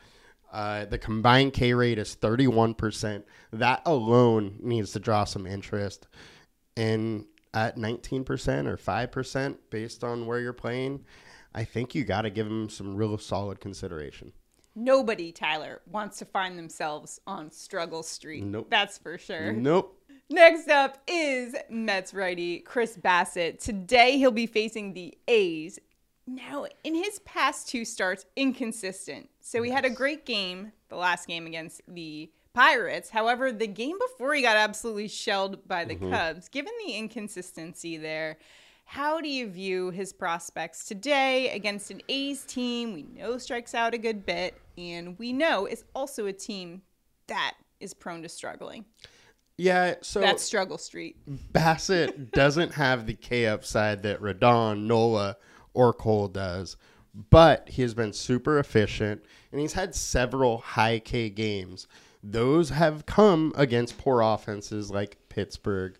Uh, 0.53 0.85
the 0.85 0.99
combined 0.99 1.51
K 1.51 1.73
rate 1.73 1.97
is 1.97 2.15
31%. 2.15 3.23
That 3.51 3.81
alone 3.87 4.59
needs 4.61 4.91
to 4.91 4.99
draw 4.99 5.23
some 5.23 5.47
interest. 5.47 6.07
And 6.77 7.25
at 7.55 7.75
19% 7.75 8.67
or 8.67 8.77
5% 8.77 9.57
based 9.71 10.03
on 10.03 10.27
where 10.27 10.39
you're 10.39 10.53
playing, 10.53 11.03
I 11.55 11.63
think 11.63 11.95
you 11.95 12.03
got 12.03 12.21
to 12.21 12.29
give 12.29 12.47
them 12.47 12.69
some 12.69 12.95
real 12.95 13.17
solid 13.17 13.59
consideration. 13.59 14.31
Nobody, 14.75 15.31
Tyler, 15.31 15.81
wants 15.91 16.19
to 16.19 16.25
find 16.25 16.57
themselves 16.57 17.19
on 17.25 17.51
struggle 17.51 18.03
street. 18.03 18.43
Nope. 18.43 18.67
That's 18.69 18.99
for 18.99 19.17
sure. 19.17 19.53
Nope. 19.53 19.99
Next 20.29 20.69
up 20.69 20.99
is 21.07 21.55
Mets 21.69 22.13
righty 22.13 22.59
Chris 22.59 22.95
Bassitt. 22.97 23.59
Today 23.59 24.17
he'll 24.17 24.31
be 24.31 24.47
facing 24.47 24.93
the 24.93 25.15
A's 25.27 25.79
now, 26.25 26.65
in 26.83 26.95
his 26.95 27.19
past 27.19 27.67
two 27.67 27.83
starts, 27.83 28.25
inconsistent. 28.35 29.29
So 29.45 29.61
he 29.61 29.71
had 29.71 29.83
a 29.83 29.89
great 29.89 30.25
game, 30.25 30.71
the 30.87 30.95
last 30.95 31.27
game 31.27 31.45
against 31.45 31.81
the 31.85 32.31
Pirates. 32.53 33.09
However, 33.09 33.51
the 33.51 33.67
game 33.67 33.97
before 33.99 34.33
he 34.33 34.41
got 34.41 34.55
absolutely 34.55 35.09
shelled 35.09 35.67
by 35.67 35.83
the 35.83 35.95
mm-hmm. 35.95 36.11
Cubs. 36.11 36.47
Given 36.47 36.71
the 36.85 36.93
inconsistency 36.93 37.97
there, 37.97 38.37
how 38.85 39.19
do 39.19 39.27
you 39.27 39.49
view 39.49 39.89
his 39.89 40.13
prospects 40.13 40.85
today 40.85 41.49
against 41.49 41.91
an 41.91 42.01
A's 42.07 42.45
team 42.45 42.93
we 42.93 43.03
know 43.03 43.37
strikes 43.37 43.75
out 43.75 43.93
a 43.93 43.97
good 43.97 44.25
bit, 44.25 44.59
and 44.77 45.19
we 45.19 45.33
know 45.33 45.65
is 45.65 45.83
also 45.93 46.25
a 46.25 46.33
team 46.33 46.81
that 47.27 47.55
is 47.81 47.93
prone 47.93 48.21
to 48.21 48.29
struggling? 48.29 48.85
Yeah, 49.57 49.95
so 50.01 50.21
that's 50.21 50.41
struggle 50.41 50.77
street. 50.77 51.17
Bassitt 51.51 52.31
doesn't 52.31 52.75
have 52.75 53.07
the 53.07 53.13
K 53.13 53.45
upside 53.47 54.03
that 54.03 54.21
Rodon, 54.21 54.83
Nola, 54.85 55.35
or 55.73 55.91
Cole 55.91 56.29
does. 56.29 56.77
But 57.13 57.69
he 57.69 57.81
has 57.83 57.93
been 57.93 58.13
super 58.13 58.57
efficient 58.57 59.23
and 59.51 59.61
he's 59.61 59.73
had 59.73 59.93
several 59.93 60.57
high 60.59 60.99
K 60.99 61.29
games 61.29 61.87
those 62.23 62.69
have 62.69 63.05
come 63.05 63.51
against 63.55 63.97
poor 63.97 64.21
offenses 64.21 64.89
like 64.89 65.17
Pittsburgh. 65.27 65.97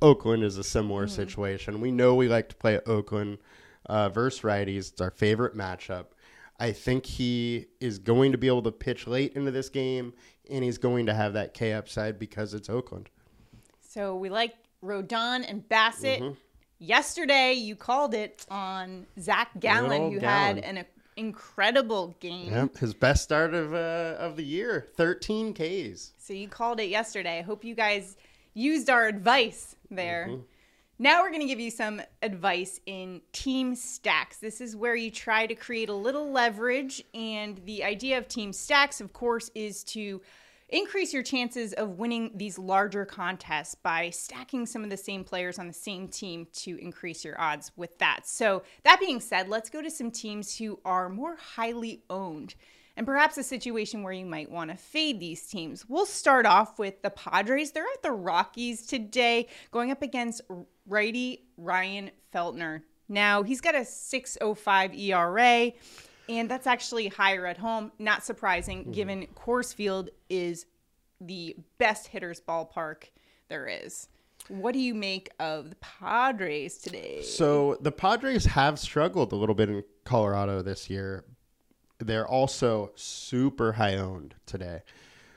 Oakland 0.00 0.42
is 0.42 0.56
a 0.56 0.64
similar 0.64 1.04
Mm-hmm. 1.04 1.14
situation. 1.14 1.80
We 1.82 1.90
know 1.92 2.14
we 2.14 2.28
like 2.28 2.48
to 2.48 2.56
play 2.56 2.80
Oakland 2.86 3.38
uh, 3.84 4.08
versus 4.08 4.40
righties. 4.40 4.90
It's 4.90 5.00
our 5.02 5.10
favorite 5.10 5.54
matchup. 5.54 6.06
I 6.58 6.72
think 6.72 7.04
he 7.04 7.66
is 7.78 7.98
going 7.98 8.32
to 8.32 8.38
be 8.38 8.46
able 8.46 8.62
to 8.62 8.72
pitch 8.72 9.06
late 9.06 9.34
into 9.34 9.50
this 9.50 9.68
game, 9.68 10.14
and 10.50 10.64
he's 10.64 10.78
going 10.78 11.06
to 11.06 11.14
have 11.14 11.34
that 11.34 11.52
K 11.52 11.74
upside 11.74 12.18
because 12.18 12.54
it's 12.54 12.70
Oakland. 12.70 13.10
So 13.80 14.16
we 14.16 14.30
like 14.30 14.54
Rodon 14.82 15.44
and 15.46 15.68
Bassitt. 15.68 16.20
Mm-hmm. 16.20 16.34
Yesterday, 16.80 17.52
you 17.52 17.76
called 17.76 18.14
it 18.14 18.46
on 18.50 19.06
Zach 19.20 19.50
Gallen, 19.60 20.12
who 20.12 20.18
had 20.18 20.58
an 20.58 20.86
incredible 21.14 22.16
game. 22.20 22.50
Yep, 22.50 22.78
his 22.78 22.94
best 22.94 23.22
start 23.22 23.52
of 23.52 23.74
uh, 23.74 24.16
of 24.18 24.36
the 24.36 24.42
year, 24.42 24.88
13 24.96 25.52
Ks. 25.52 26.12
So 26.16 26.32
you 26.32 26.48
called 26.48 26.80
it 26.80 26.88
yesterday. 26.88 27.38
I 27.38 27.42
hope 27.42 27.64
you 27.64 27.74
guys 27.74 28.16
used 28.54 28.88
our 28.88 29.06
advice 29.06 29.76
there. 29.90 30.28
Mm-hmm. 30.30 30.42
Now 30.98 31.22
we're 31.22 31.30
going 31.30 31.40
to 31.40 31.46
give 31.46 31.60
you 31.60 31.70
some 31.70 32.00
advice 32.22 32.80
in 32.86 33.20
team 33.32 33.74
stacks. 33.74 34.38
This 34.38 34.60
is 34.60 34.74
where 34.74 34.94
you 34.94 35.10
try 35.10 35.46
to 35.46 35.54
create 35.54 35.88
a 35.88 35.94
little 35.94 36.30
leverage. 36.30 37.02
And 37.14 37.60
the 37.64 37.84
idea 37.84 38.18
of 38.18 38.28
team 38.28 38.52
stacks, 38.52 39.00
of 39.00 39.12
course, 39.12 39.50
is 39.54 39.82
to 39.84 40.20
increase 40.72 41.12
your 41.12 41.22
chances 41.22 41.72
of 41.72 41.98
winning 41.98 42.32
these 42.34 42.58
larger 42.58 43.04
contests 43.04 43.74
by 43.74 44.10
stacking 44.10 44.66
some 44.66 44.84
of 44.84 44.90
the 44.90 44.96
same 44.96 45.24
players 45.24 45.58
on 45.58 45.66
the 45.66 45.72
same 45.72 46.08
team 46.08 46.46
to 46.54 46.76
increase 46.78 47.24
your 47.24 47.40
odds 47.40 47.72
with 47.76 47.98
that. 47.98 48.26
So, 48.26 48.62
that 48.84 49.00
being 49.00 49.20
said, 49.20 49.48
let's 49.48 49.70
go 49.70 49.82
to 49.82 49.90
some 49.90 50.10
teams 50.10 50.56
who 50.56 50.80
are 50.84 51.08
more 51.08 51.36
highly 51.36 52.02
owned 52.10 52.54
and 52.96 53.06
perhaps 53.06 53.38
a 53.38 53.42
situation 53.42 54.02
where 54.02 54.12
you 54.12 54.26
might 54.26 54.50
want 54.50 54.70
to 54.70 54.76
fade 54.76 55.20
these 55.20 55.46
teams. 55.46 55.88
We'll 55.88 56.06
start 56.06 56.44
off 56.44 56.78
with 56.78 57.00
the 57.02 57.10
Padres. 57.10 57.72
They're 57.72 57.84
at 57.84 58.02
the 58.02 58.12
Rockies 58.12 58.86
today, 58.86 59.46
going 59.70 59.90
up 59.90 60.02
against 60.02 60.42
righty 60.86 61.46
Ryan 61.56 62.10
Feltner. 62.34 62.82
Now, 63.08 63.42
he's 63.42 63.60
got 63.60 63.74
a 63.74 63.84
605 63.84 64.94
ERA, 64.94 65.72
and 66.30 66.48
that's 66.48 66.66
actually 66.66 67.08
higher 67.08 67.46
at 67.46 67.58
home. 67.58 67.90
Not 67.98 68.24
surprising, 68.24 68.82
mm-hmm. 68.82 68.92
given 68.92 69.26
Coors 69.34 69.74
Field 69.74 70.10
is 70.28 70.66
the 71.20 71.56
best 71.78 72.06
hitter's 72.06 72.40
ballpark 72.40 73.04
there 73.48 73.66
is. 73.66 74.08
What 74.48 74.72
do 74.72 74.78
you 74.78 74.94
make 74.94 75.30
of 75.38 75.70
the 75.70 75.76
Padres 75.76 76.78
today? 76.78 77.22
So 77.22 77.76
the 77.80 77.92
Padres 77.92 78.46
have 78.46 78.78
struggled 78.78 79.32
a 79.32 79.36
little 79.36 79.54
bit 79.54 79.68
in 79.68 79.84
Colorado 80.04 80.62
this 80.62 80.88
year. 80.88 81.24
They're 81.98 82.26
also 82.26 82.92
super 82.94 83.72
high 83.72 83.96
owned 83.96 84.36
today. 84.46 84.82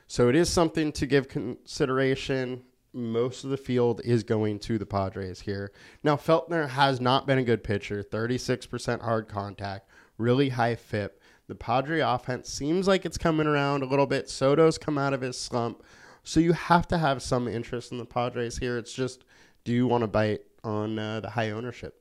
So 0.07 0.29
it 0.29 0.35
is 0.35 0.50
something 0.50 0.91
to 0.93 1.05
give 1.05 1.27
consideration. 1.27 2.63
Most 2.93 3.43
of 3.43 3.50
the 3.50 3.57
field 3.57 4.00
is 4.05 4.23
going 4.23 4.59
to 4.59 4.77
the 4.77 4.85
Padres 4.85 5.41
here. 5.41 5.71
Now, 6.03 6.15
Feltner 6.15 6.69
has 6.69 7.01
not 7.01 7.25
been 7.25 7.39
a 7.39 7.43
good 7.43 7.63
pitcher, 7.63 8.03
36% 8.03 9.01
hard 9.01 9.27
contact, 9.27 9.89
really 10.23 10.49
high 10.49 10.75
FIP. 10.75 11.21
The 11.47 11.55
Padre 11.55 11.99
offense 11.99 12.49
seems 12.49 12.87
like 12.87 13.05
it's 13.05 13.17
coming 13.17 13.47
around 13.47 13.83
a 13.83 13.85
little 13.85 14.07
bit. 14.07 14.29
Soto's 14.29 14.77
come 14.77 14.97
out 14.97 15.13
of 15.13 15.21
his 15.21 15.37
slump. 15.37 15.83
So 16.23 16.39
you 16.39 16.53
have 16.53 16.87
to 16.87 16.97
have 16.97 17.21
some 17.21 17.47
interest 17.47 17.91
in 17.91 17.97
the 17.97 18.05
Padres 18.05 18.57
here. 18.57 18.77
It's 18.77 18.93
just, 18.93 19.25
do 19.65 19.73
you 19.73 19.85
want 19.85 20.03
to 20.03 20.07
bite 20.07 20.41
on 20.63 20.97
uh, 20.97 21.19
the 21.19 21.29
high 21.29 21.51
ownership? 21.51 21.99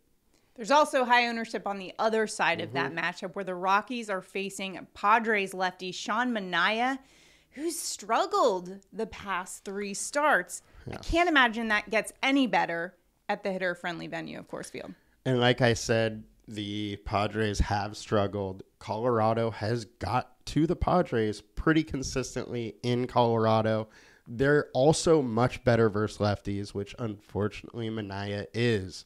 There's 0.54 0.70
also 0.70 1.04
high 1.04 1.26
ownership 1.26 1.66
on 1.66 1.78
the 1.78 1.92
other 1.98 2.26
side 2.26 2.60
of 2.60 2.72
that 2.74 2.92
matchup 2.92 3.34
where 3.34 3.44
the 3.44 3.54
Rockies 3.54 4.08
are 4.08 4.20
facing 4.20 4.86
Padres 4.94 5.54
lefty 5.54 5.90
Sean 5.90 6.30
Manaea, 6.30 6.98
who's 7.52 7.78
struggled 7.78 8.78
the 8.92 9.06
past 9.06 9.64
three 9.64 9.94
starts. 9.94 10.62
I 10.90 10.96
can't 10.96 11.28
imagine 11.28 11.68
that 11.68 11.90
gets 11.90 12.12
any 12.22 12.46
better 12.46 12.94
at 13.28 13.42
the 13.42 13.50
hitter 13.50 13.74
friendly 13.74 14.06
venue 14.06 14.38
of 14.38 14.48
Coors 14.48 14.70
Field. 14.70 14.94
And 15.24 15.40
like 15.40 15.62
I 15.62 15.72
said, 15.72 16.22
the 16.49 16.96
Padres 17.04 17.61
have 17.61 17.96
struggled. 17.96 18.62
Colorado 18.78 19.50
has 19.50 19.84
got 19.84 20.44
to 20.46 20.66
the 20.66 20.76
Padres 20.76 21.40
pretty 21.40 21.82
consistently 21.82 22.76
in 22.82 23.06
Colorado. 23.06 23.88
They're 24.26 24.68
also 24.72 25.22
much 25.22 25.64
better 25.64 25.88
versus 25.88 26.18
lefties, 26.18 26.70
which 26.70 26.94
unfortunately 26.99 27.90
Manaea 27.90 28.46
is. 28.54 29.04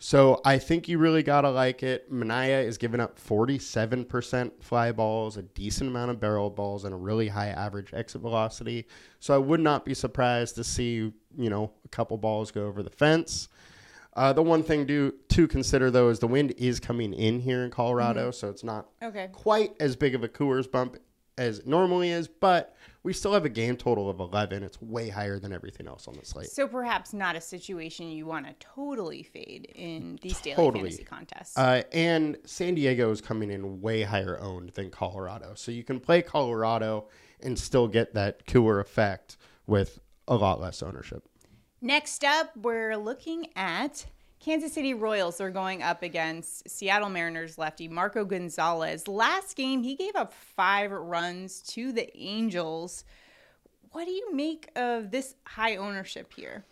So 0.00 0.40
I 0.44 0.58
think 0.58 0.88
you 0.88 0.98
really 0.98 1.24
got 1.24 1.40
to 1.40 1.50
like 1.50 1.82
it. 1.82 2.12
Manaea 2.12 2.64
is 2.64 2.78
giving 2.78 3.00
up 3.00 3.18
47% 3.18 4.62
fly 4.62 4.92
balls, 4.92 5.36
a 5.36 5.42
decent 5.42 5.90
amount 5.90 6.12
of 6.12 6.20
barrel 6.20 6.50
balls, 6.50 6.84
and 6.84 6.94
a 6.94 6.96
really 6.96 7.26
high 7.28 7.48
average 7.48 7.92
exit 7.92 8.20
velocity. 8.20 8.86
So 9.18 9.34
I 9.34 9.38
would 9.38 9.58
not 9.58 9.84
be 9.84 9.94
surprised 9.94 10.54
to 10.54 10.62
see, 10.62 11.12
you 11.36 11.50
know, 11.50 11.72
a 11.84 11.88
couple 11.88 12.16
balls 12.16 12.52
go 12.52 12.66
over 12.66 12.84
the 12.84 12.90
fence. 12.90 13.48
Uh, 14.18 14.32
the 14.32 14.42
one 14.42 14.64
thing 14.64 14.84
to, 14.84 15.14
to 15.28 15.46
consider, 15.46 15.92
though, 15.92 16.08
is 16.08 16.18
the 16.18 16.26
wind 16.26 16.52
is 16.58 16.80
coming 16.80 17.14
in 17.14 17.38
here 17.38 17.62
in 17.62 17.70
Colorado, 17.70 18.32
so 18.32 18.48
it's 18.48 18.64
not 18.64 18.88
Okay. 19.00 19.28
quite 19.30 19.74
as 19.78 19.94
big 19.94 20.12
of 20.16 20.24
a 20.24 20.28
Coors 20.28 20.68
bump 20.68 20.96
as 21.38 21.60
it 21.60 21.68
normally 21.68 22.10
is, 22.10 22.26
but 22.26 22.74
we 23.04 23.12
still 23.12 23.32
have 23.32 23.44
a 23.44 23.48
game 23.48 23.76
total 23.76 24.10
of 24.10 24.18
11. 24.18 24.64
It's 24.64 24.82
way 24.82 25.08
higher 25.08 25.38
than 25.38 25.52
everything 25.52 25.86
else 25.86 26.08
on 26.08 26.14
the 26.14 26.24
slate. 26.26 26.48
So 26.48 26.66
perhaps 26.66 27.12
not 27.12 27.36
a 27.36 27.40
situation 27.40 28.10
you 28.10 28.26
want 28.26 28.44
to 28.48 28.54
totally 28.58 29.22
fade 29.22 29.66
in 29.76 30.18
these 30.20 30.40
daily 30.40 30.56
Totally. 30.56 30.82
fantasy 30.90 31.04
contests. 31.04 31.56
Uh, 31.56 31.84
and 31.92 32.38
San 32.44 32.74
Diego 32.74 33.12
is 33.12 33.20
coming 33.20 33.52
in 33.52 33.80
way 33.80 34.02
higher 34.02 34.36
owned 34.40 34.70
than 34.70 34.90
Colorado. 34.90 35.52
So 35.54 35.70
you 35.70 35.84
can 35.84 36.00
play 36.00 36.22
Colorado 36.22 37.06
and 37.40 37.56
still 37.56 37.86
get 37.86 38.14
that 38.14 38.48
cooler 38.48 38.80
effect 38.80 39.36
with 39.68 40.00
a 40.26 40.34
lot 40.34 40.60
less 40.60 40.82
ownership. 40.82 41.22
Next 41.80 42.24
up, 42.24 42.56
we're 42.56 42.96
looking 42.96 43.46
at 43.54 44.06
Kansas 44.40 44.72
City 44.72 44.94
Royals. 44.94 45.38
They're 45.38 45.50
going 45.50 45.80
up 45.80 46.02
against 46.02 46.68
Seattle 46.68 47.08
Mariners 47.08 47.56
lefty 47.56 47.86
Marco 47.86 48.24
Gonzalez. 48.24 49.06
Last 49.06 49.56
game, 49.56 49.84
he 49.84 49.94
gave 49.94 50.16
up 50.16 50.32
five 50.32 50.90
runs 50.90 51.60
to 51.68 51.92
the 51.92 52.10
Angels. 52.18 53.04
What 53.92 54.06
do 54.06 54.10
you 54.10 54.34
make 54.34 54.68
of 54.74 55.12
this 55.12 55.36
high 55.44 55.76
ownership 55.76 56.32
here? 56.34 56.64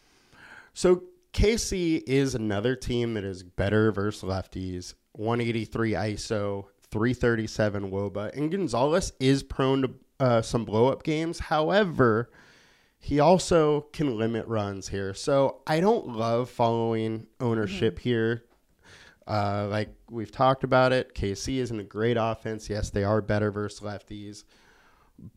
So 0.75 1.04
KC 1.32 2.02
is 2.08 2.34
another 2.34 2.75
team 2.75 3.14
that 3.14 3.22
is 3.22 3.44
better 3.44 3.92
versus 3.92 4.28
lefties. 4.28 4.94
183 5.12 5.92
ISO, 5.92 6.64
337 6.90 7.92
WOBA, 7.92 8.36
and 8.36 8.50
Gonzalez 8.50 9.12
is 9.20 9.44
prone 9.44 9.82
to 9.82 9.90
uh, 10.18 10.42
some 10.42 10.64
blow 10.64 10.88
up 10.88 11.04
games. 11.04 11.38
However, 11.38 12.28
he 12.98 13.20
also 13.20 13.82
can 13.92 14.18
limit 14.18 14.46
runs 14.46 14.88
here. 14.88 15.14
So 15.14 15.60
I 15.66 15.80
don't 15.80 16.08
love 16.08 16.50
following 16.50 17.26
ownership 17.40 17.98
here. 17.98 18.44
Uh, 19.26 19.66
like 19.70 19.88
we've 20.10 20.30
talked 20.30 20.64
about 20.64 20.92
it, 20.92 21.14
KC 21.14 21.58
isn't 21.58 21.80
a 21.80 21.84
great 21.84 22.16
offense. 22.18 22.70
Yes, 22.70 22.90
they 22.90 23.04
are 23.04 23.20
better 23.20 23.50
versus 23.50 23.80
lefties. 23.80 24.44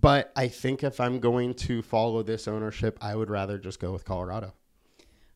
But 0.01 0.31
I 0.35 0.47
think 0.47 0.83
if 0.83 0.99
I'm 0.99 1.19
going 1.19 1.53
to 1.55 1.81
follow 1.81 2.21
this 2.21 2.47
ownership, 2.47 2.97
I 3.01 3.15
would 3.15 3.29
rather 3.29 3.57
just 3.57 3.79
go 3.79 3.91
with 3.91 4.05
Colorado. 4.05 4.53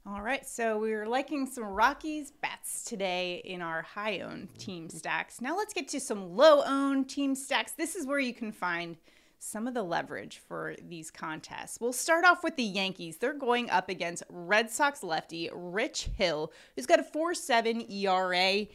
All 0.06 0.22
right, 0.22 0.46
so 0.46 0.78
we 0.78 0.92
are 0.92 1.08
liking 1.08 1.46
some 1.46 1.64
Rockies 1.64 2.32
bets 2.32 2.84
today 2.84 3.42
in 3.46 3.62
our 3.62 3.82
high 3.82 4.20
owned 4.20 4.50
team 4.60 4.90
stacks. 4.90 5.40
Now 5.40 5.56
let's 5.56 5.74
get 5.74 5.88
to 5.90 6.00
some 6.02 6.36
low 6.36 6.62
owned 6.66 7.10
team 7.10 7.36
stacks. 7.36 7.72
This 7.72 7.96
is 7.96 8.06
where 8.06 8.20
you 8.20 8.34
can 8.34 8.52
find 8.52 8.98
some 9.44 9.68
of 9.68 9.74
the 9.74 9.84
leverage 9.84 10.42
for 10.48 10.76
these 10.82 11.12
contests. 11.12 11.78
We'll 11.80 11.94
start 11.94 12.26
off 12.26 12.44
with 12.44 12.56
the 12.56 12.64
Yankees. 12.64 13.18
They're 13.18 13.34
going 13.34 13.70
up 13.70 13.90
against 13.90 14.24
Red 14.30 14.72
Sox 14.72 15.04
lefty 15.04 15.50
Rich 15.54 16.10
Hill, 16.18 16.52
who's 16.76 16.86
got 16.86 17.00
a 17.00 17.04
4 17.04 17.34
7 17.34 17.92
ERA, 17.92 18.66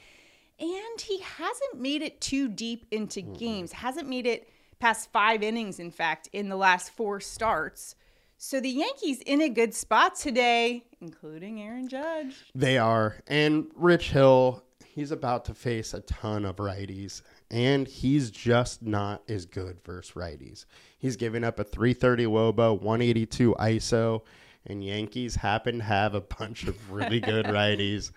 and 0.61 1.01
he 1.01 1.21
hasn't 1.21 1.81
made 1.81 2.03
it 2.03 2.21
too 2.21 2.49
deep 2.49 2.87
into 2.91 3.23
games, 3.23 3.73
hasn't 3.73 4.09
made 4.09 4.27
it 4.27 4.49
past 4.79 5.11
five 5.11 5.43
innings, 5.43 5.79
in 5.79 5.91
fact, 5.91 6.29
in 6.33 6.49
the 6.49 6.57
last 6.57 6.91
four 6.91 7.21
starts. 7.21 7.95
So 8.37 8.61
the 8.61 8.69
Yankees 8.69 9.21
in 9.27 9.41
a 9.41 9.49
good 9.49 9.75
spot 9.75 10.15
today, 10.15 10.85
including 11.01 11.61
Aaron 11.61 11.89
Judge. 11.89 12.37
They 12.55 12.79
are. 12.79 13.17
And 13.27 13.67
Rich 13.75 14.11
Hill, 14.11 14.63
he's 14.87 15.11
about 15.11 15.45
to 15.47 15.55
face 15.55 15.93
a 15.95 16.01
ton 16.01 16.45
of 16.45 16.57
righties, 16.57 17.23
and 17.51 17.89
he's 17.89 18.31
just 18.31 18.83
not 18.83 19.23
as 19.29 19.47
good 19.47 19.79
versus 19.85 20.15
righties. 20.15 20.67
He's 20.99 21.17
giving 21.17 21.45
up 21.45 21.59
a 21.59 21.65
330 21.65 22.27
Woba, 22.27 22.81
182 22.81 23.55
ISO, 23.59 24.23
and 24.67 24.85
Yankees 24.85 25.37
happen 25.37 25.79
to 25.79 25.85
have 25.85 26.15
a 26.15 26.21
bunch 26.21 26.65
of 26.65 26.91
really 26.91 27.21
good 27.21 27.47
righties, 27.47 28.11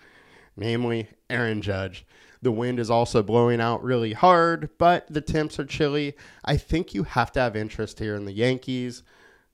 namely 0.57 1.07
Aaron 1.29 1.61
Judge. 1.61 2.05
The 2.41 2.51
wind 2.51 2.79
is 2.79 2.89
also 2.89 3.21
blowing 3.21 3.61
out 3.61 3.83
really 3.83 4.13
hard, 4.13 4.69
but 4.77 5.05
the 5.07 5.21
temps 5.21 5.59
are 5.59 5.65
chilly. 5.65 6.15
I 6.43 6.57
think 6.57 6.93
you 6.93 7.03
have 7.03 7.31
to 7.33 7.39
have 7.39 7.55
interest 7.55 7.99
here 7.99 8.15
in 8.15 8.25
the 8.25 8.33
Yankees. 8.33 9.03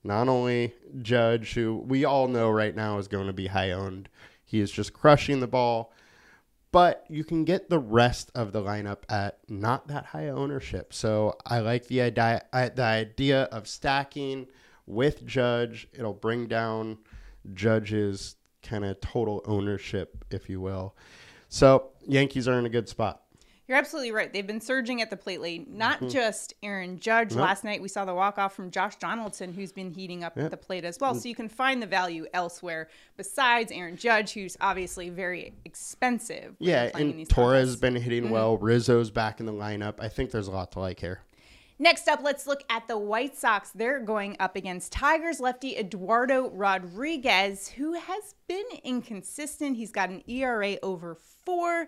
Not 0.03 0.29
only 0.29 0.74
Judge, 1.01 1.53
who 1.53 1.84
we 1.86 2.05
all 2.05 2.29
know 2.29 2.50
right 2.50 2.75
now 2.75 2.98
is 2.98 3.10
going 3.10 3.27
to 3.27 3.34
be 3.34 3.48
high 3.48 3.72
owned, 3.72 4.07
he 4.46 4.62
is 4.62 4.72
just 4.72 4.93
crushing 4.93 5.41
the 5.41 5.48
ball. 5.48 5.91
But 6.72 7.06
you 7.10 7.24
can 7.24 7.46
get 7.46 7.70
the 7.70 7.80
rest 7.80 8.32
of 8.36 8.52
the 8.52 8.62
lineup 8.62 9.00
at 9.10 9.40
not 9.48 9.88
that 9.88 10.08
high 10.08 10.30
ownership. 10.30 10.94
So 10.94 11.38
I 11.46 11.60
like 11.60 11.88
the 11.88 12.02
idea, 12.02 12.44
the 12.52 12.84
idea 12.84 13.44
of 13.44 13.68
stacking 13.68 14.48
with 14.86 15.26
Judge. 15.26 15.88
It'll 15.94 16.14
bring 16.14 16.48
down 16.48 16.98
Judge's 17.54 18.36
kind 18.64 18.84
of 18.84 19.00
total 19.00 19.42
ownership, 19.46 20.26
if 20.30 20.50
you 20.50 20.60
will. 20.60 20.96
So 21.50 21.92
Yankees 22.06 22.48
are 22.48 22.60
in 22.60 22.66
a 22.66 22.70
good 22.70 22.90
spot. 22.90 23.22
You're 23.68 23.78
absolutely 23.78 24.14
right. 24.14 24.32
They've 24.32 24.48
been 24.48 24.62
surging 24.62 25.02
at 25.02 25.10
the 25.10 25.18
plate 25.18 25.42
late. 25.42 25.70
Not 25.70 25.98
mm-hmm. 25.98 26.10
just 26.10 26.54
Aaron 26.64 27.00
Judge. 27.00 27.32
Nope. 27.32 27.42
Last 27.42 27.64
night 27.66 27.82
we 27.82 27.90
saw 27.90 28.06
the 28.06 28.14
walk 28.14 28.38
off 28.38 28.56
from 28.56 28.72
Josh 28.72 28.96
Donaldson, 28.96 29.54
who's 29.54 29.74
been 29.74 29.92
heating 29.92 30.24
up 30.24 30.38
yep. 30.38 30.46
at 30.46 30.52
the 30.52 30.58
plate 30.58 30.86
as 30.86 31.00
well. 31.00 31.14
So 31.16 31.28
you 31.28 31.36
can 31.36 31.50
find 31.50 31.82
the 31.82 31.88
value 31.88 32.26
elsewhere 32.34 32.88
besides 33.18 33.72
Aaron 33.72 33.98
Judge, 33.98 34.32
who's 34.34 34.56
obviously 34.62 35.10
very 35.10 35.54
expensive. 35.66 36.56
Yeah, 36.60 36.92
and 36.94 37.28
Torres 37.30 37.68
has 37.68 37.76
been 37.76 37.96
hitting 37.96 38.26
mm-hmm. 38.26 38.34
well. 38.34 38.58
Rizzo's 38.58 39.12
back 39.12 39.42
in 39.42 39.46
the 39.46 39.54
lineup. 39.54 39.96
I 40.00 40.08
think 40.08 40.32
there's 40.32 40.48
a 40.48 40.52
lot 40.52 40.72
to 40.74 40.80
like 40.80 41.00
here. 41.02 41.22
Next 41.80 42.08
up, 42.08 42.22
let's 42.24 42.48
look 42.48 42.64
at 42.70 42.88
the 42.88 42.98
White 42.98 43.38
Sox. 43.38 43.70
They're 43.70 44.00
going 44.00 44.36
up 44.40 44.56
against 44.56 44.92
Tigers 44.92 45.40
lefty 45.40 45.78
Eduardo 45.78 46.50
Rodriguez, 46.50 47.68
who 47.68 47.94
has 47.94 48.34
been 48.48 48.66
inconsistent. 48.84 49.78
He's 49.78 49.92
got 49.92 50.10
an 50.10 50.24
ERA 50.28 50.78
over 50.82 51.16
four. 51.46 51.88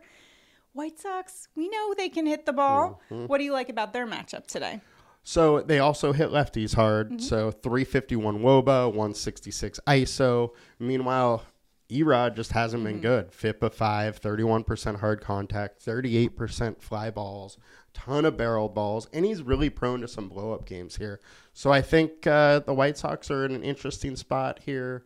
White 0.80 0.98
Sox, 0.98 1.50
we 1.58 1.68
know 1.68 1.94
they 1.94 2.08
can 2.08 2.26
hit 2.26 2.46
the 2.46 2.54
ball. 2.54 3.02
Mm-hmm. 3.12 3.26
What 3.26 3.40
do 3.40 3.44
you 3.44 3.52
like 3.52 3.68
about 3.68 3.92
their 3.92 4.08
matchup 4.08 4.48
today? 4.48 4.80
So 5.26 5.60
they 5.60 5.80
also 5.80 6.14
hit 6.14 6.30
lefties 6.30 6.76
hard. 6.76 7.10
Mm-hmm. 7.10 7.20
So 7.20 7.52
351 7.52 8.40
Woba, 8.40 8.88
166 8.88 9.82
ISO. 9.86 10.52
Meanwhile, 10.80 11.44
Erod 11.90 12.38
just 12.38 12.54
hasn't 12.54 12.86
been 12.86 12.94
mm-hmm. 12.94 13.02
good. 13.02 13.34
FIP 13.34 13.74
5, 13.74 14.22
31% 14.22 15.00
hard 15.02 15.20
contact, 15.20 15.86
38% 15.86 16.82
fly 16.82 17.10
balls, 17.10 17.58
ton 17.94 18.24
of 18.24 18.38
barrel 18.38 18.70
balls, 18.70 19.10
and 19.12 19.26
he's 19.26 19.42
really 19.42 19.70
prone 19.70 20.00
to 20.00 20.08
some 20.08 20.30
blow 20.30 20.54
up 20.54 20.66
games 20.66 20.96
here. 20.96 21.20
So 21.52 21.74
I 21.74 21.82
think 21.82 22.26
uh, 22.26 22.60
the 22.60 22.74
White 22.74 22.98
Sox 22.98 23.30
are 23.30 23.44
in 23.44 23.54
an 23.54 23.64
interesting 23.64 24.16
spot 24.16 24.62
here. 24.64 25.04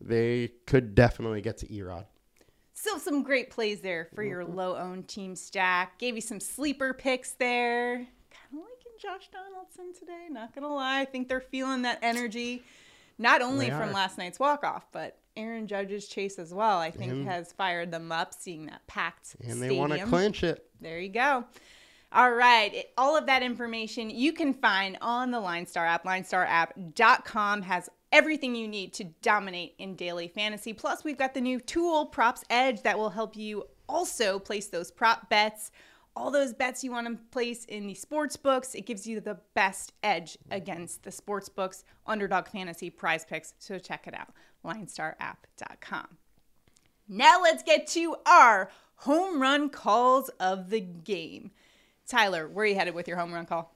They 0.00 0.50
could 0.66 0.96
definitely 0.96 1.40
get 1.40 1.58
to 1.58 1.68
Erod. 1.68 2.06
Still 2.74 2.98
some 2.98 3.22
great 3.22 3.50
plays 3.50 3.80
there 3.80 4.08
for 4.14 4.22
your 4.22 4.42
mm-hmm. 4.42 4.56
low 4.56 4.76
owned 4.76 5.08
team 5.08 5.36
stack. 5.36 5.98
Gave 5.98 6.16
you 6.16 6.20
some 6.20 6.40
sleeper 6.40 6.92
picks 6.92 7.32
there. 7.32 7.96
Kind 7.96 8.06
of 8.52 8.58
liking 8.58 8.92
Josh 9.00 9.28
Donaldson 9.32 9.94
today, 9.98 10.26
not 10.30 10.54
going 10.54 10.64
to 10.64 10.68
lie. 10.68 11.00
I 11.00 11.04
think 11.04 11.28
they're 11.28 11.40
feeling 11.40 11.82
that 11.82 12.00
energy, 12.02 12.64
not 13.16 13.42
only 13.42 13.70
from 13.70 13.92
last 13.92 14.18
night's 14.18 14.40
walk 14.40 14.64
off, 14.64 14.86
but 14.90 15.18
Aaron 15.36 15.66
Judge's 15.66 16.06
chase 16.08 16.38
as 16.38 16.52
well, 16.52 16.78
I 16.78 16.90
think, 16.90 17.12
and, 17.12 17.28
has 17.28 17.52
fired 17.52 17.90
them 17.90 18.12
up, 18.12 18.34
seeing 18.34 18.66
that 18.66 18.86
packed 18.86 19.36
And 19.46 19.62
they 19.62 19.76
want 19.76 19.92
to 19.92 20.04
clinch 20.04 20.42
it. 20.42 20.66
There 20.80 20.98
you 20.98 21.08
go. 21.10 21.44
All 22.12 22.32
right. 22.32 22.86
all 22.96 23.16
of 23.16 23.26
that 23.26 23.42
information 23.42 24.08
you 24.08 24.32
can 24.32 24.54
find 24.54 24.96
on 25.00 25.32
the 25.32 25.38
LineStar 25.38 25.86
app. 25.86 26.04
LineStarApp.com 26.04 27.62
has 27.62 27.88
everything 28.14 28.54
you 28.54 28.68
need 28.68 28.94
to 28.94 29.04
dominate 29.22 29.74
in 29.78 29.96
daily 29.96 30.28
fantasy. 30.28 30.72
Plus, 30.72 31.02
we've 31.02 31.18
got 31.18 31.34
the 31.34 31.40
new 31.40 31.58
tool, 31.58 32.06
Props 32.06 32.44
Edge, 32.48 32.80
that 32.82 32.96
will 32.96 33.10
help 33.10 33.36
you 33.36 33.64
also 33.88 34.38
place 34.38 34.68
those 34.68 34.92
prop 34.92 35.28
bets. 35.28 35.72
All 36.14 36.30
those 36.30 36.54
bets 36.54 36.84
you 36.84 36.92
want 36.92 37.08
to 37.08 37.20
place 37.32 37.64
in 37.64 37.88
the 37.88 37.94
sports 37.94 38.36
books, 38.36 38.76
it 38.76 38.86
gives 38.86 39.04
you 39.04 39.18
the 39.18 39.40
best 39.54 39.94
edge 40.04 40.38
against 40.52 41.02
the 41.02 41.10
sports 41.10 41.48
books, 41.48 41.82
underdog 42.06 42.46
fantasy 42.46 42.88
PrizePicks. 42.88 43.54
So 43.58 43.80
check 43.80 44.06
it 44.06 44.14
out, 44.14 44.28
linestarapp.com. 44.64 46.06
Now 47.08 47.42
let's 47.42 47.64
get 47.64 47.88
to 47.88 48.14
our 48.26 48.70
home 48.94 49.42
run 49.42 49.70
calls 49.70 50.28
of 50.38 50.70
the 50.70 50.80
game. 50.80 51.50
Tyler, 52.06 52.46
where 52.46 52.62
are 52.62 52.68
you 52.68 52.74
headed 52.76 52.94
with 52.94 53.08
your 53.08 53.16
home 53.16 53.34
run 53.34 53.46
call? 53.46 53.73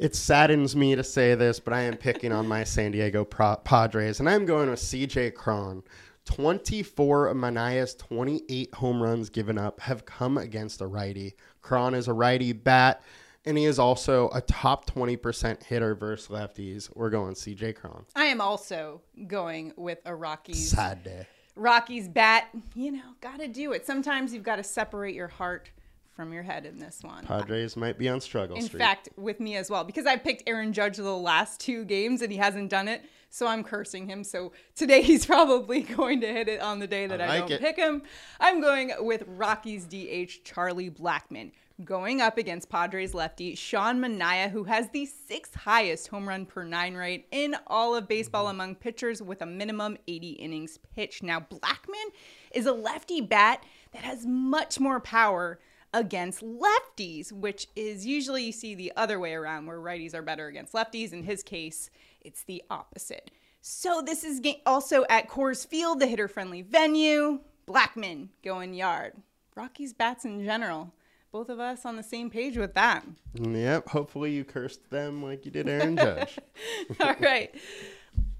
It 0.00 0.14
saddens 0.14 0.74
me 0.74 0.94
to 0.96 1.04
say 1.04 1.34
this, 1.34 1.60
but 1.60 1.72
I 1.72 1.82
am 1.82 1.96
picking 1.96 2.32
on 2.32 2.48
my 2.48 2.64
San 2.64 2.92
Diego 2.92 3.24
Padres, 3.24 4.20
and 4.20 4.28
I'm 4.28 4.46
going 4.46 4.70
with 4.70 4.80
CJ 4.80 5.34
Cron. 5.34 5.82
24 6.24 7.28
of 7.28 7.36
Manaea's 7.36 7.94
28 7.96 8.74
home 8.74 9.02
runs 9.02 9.28
given 9.28 9.58
up 9.58 9.80
have 9.80 10.06
come 10.06 10.38
against 10.38 10.80
a 10.80 10.86
righty. 10.86 11.34
Cron 11.62 11.94
is 11.94 12.08
a 12.08 12.12
righty 12.12 12.52
bat, 12.52 13.02
and 13.44 13.58
he 13.58 13.64
is 13.64 13.78
also 13.78 14.30
a 14.32 14.40
top 14.40 14.88
20% 14.88 15.62
hitter 15.64 15.94
versus 15.94 16.28
lefties. 16.28 16.88
We're 16.94 17.10
going 17.10 17.34
CJ 17.34 17.74
Cron. 17.74 18.06
I 18.14 18.26
am 18.26 18.40
also 18.40 19.02
going 19.26 19.72
with 19.76 19.98
a 20.04 20.14
Rockies. 20.14 20.70
Sad 20.70 21.02
day. 21.02 21.26
Rockies 21.56 22.08
bat. 22.08 22.48
You 22.74 22.92
know, 22.92 23.14
got 23.20 23.40
to 23.40 23.48
do 23.48 23.72
it. 23.72 23.84
Sometimes 23.84 24.32
you've 24.32 24.44
got 24.44 24.56
to 24.56 24.64
separate 24.64 25.14
your 25.14 25.28
heart 25.28 25.70
from 26.14 26.32
your 26.32 26.42
head 26.42 26.66
in 26.66 26.78
this 26.78 27.00
one. 27.02 27.24
Padres 27.24 27.76
might 27.76 27.98
be 27.98 28.08
on 28.08 28.20
struggle 28.20 28.56
in 28.56 28.62
street. 28.62 28.80
fact, 28.80 29.08
with 29.16 29.40
me 29.40 29.56
as 29.56 29.70
well, 29.70 29.84
because 29.84 30.06
I 30.06 30.16
picked 30.16 30.42
Aaron 30.46 30.72
Judge 30.72 30.96
the 30.96 31.16
last 31.16 31.60
two 31.60 31.84
games 31.84 32.22
and 32.22 32.30
he 32.30 32.38
hasn't 32.38 32.70
done 32.70 32.88
it. 32.88 33.02
So 33.30 33.46
I'm 33.46 33.64
cursing 33.64 34.06
him. 34.06 34.24
So 34.24 34.52
today 34.74 35.02
he's 35.02 35.24
probably 35.24 35.82
going 35.82 36.20
to 36.20 36.26
hit 36.26 36.48
it 36.48 36.60
on 36.60 36.78
the 36.78 36.86
day 36.86 37.06
that 37.06 37.20
I, 37.20 37.24
I 37.24 37.28
like 37.28 37.40
don't 37.40 37.52
it. 37.52 37.60
pick 37.60 37.76
him. 37.76 38.02
I'm 38.40 38.60
going 38.60 38.92
with 39.00 39.24
Rockies 39.26 39.86
DH 39.86 40.44
Charlie 40.44 40.90
Blackmon 40.90 41.52
going 41.84 42.20
up 42.20 42.38
against 42.38 42.68
Padres 42.68 43.14
lefty 43.14 43.54
Sean 43.54 43.98
Manaea, 43.98 44.50
who 44.50 44.64
has 44.64 44.88
the 44.90 45.06
sixth 45.06 45.54
highest 45.54 46.08
home 46.08 46.28
run 46.28 46.46
per 46.46 46.64
nine 46.64 46.94
rate 46.94 47.26
in 47.30 47.56
all 47.66 47.94
of 47.94 48.08
baseball 48.08 48.44
mm-hmm. 48.44 48.54
among 48.54 48.74
pitchers 48.76 49.22
with 49.22 49.42
a 49.42 49.46
minimum 49.46 49.96
80 50.06 50.30
innings 50.30 50.78
pitched. 50.94 51.22
Now, 51.22 51.40
Blackmon 51.40 52.10
is 52.52 52.66
a 52.66 52.72
lefty 52.72 53.20
bat 53.20 53.64
that 53.92 54.02
has 54.02 54.26
much 54.26 54.78
more 54.78 55.00
power 55.00 55.58
against 55.92 56.42
lefties, 56.42 57.32
which 57.32 57.68
is 57.76 58.06
usually 58.06 58.44
you 58.44 58.52
see 58.52 58.74
the 58.74 58.92
other 58.96 59.18
way 59.18 59.34
around 59.34 59.66
where 59.66 59.78
righties 59.78 60.14
are 60.14 60.22
better 60.22 60.46
against 60.46 60.72
lefties. 60.72 61.12
In 61.12 61.22
his 61.22 61.42
case, 61.42 61.90
it's 62.20 62.44
the 62.44 62.62
opposite. 62.70 63.30
So 63.60 64.02
this 64.04 64.24
is 64.24 64.40
also 64.66 65.04
at 65.08 65.28
Coors 65.28 65.66
Field, 65.66 66.00
the 66.00 66.06
hitter 66.06 66.28
friendly 66.28 66.62
venue. 66.62 67.40
Blackmon 67.66 68.28
going 68.42 68.74
yard. 68.74 69.14
Rockies 69.54 69.92
bats 69.92 70.24
in 70.24 70.44
general. 70.44 70.92
Both 71.30 71.48
of 71.48 71.60
us 71.60 71.86
on 71.86 71.96
the 71.96 72.02
same 72.02 72.28
page 72.28 72.56
with 72.58 72.74
that. 72.74 73.06
Mm, 73.36 73.62
yep. 73.62 73.88
Hopefully 73.88 74.32
you 74.32 74.44
cursed 74.44 74.90
them 74.90 75.22
like 75.22 75.44
you 75.44 75.50
did 75.50 75.68
Aaron 75.68 75.96
Judge. 75.96 76.38
All 77.00 77.14
right. 77.20 77.54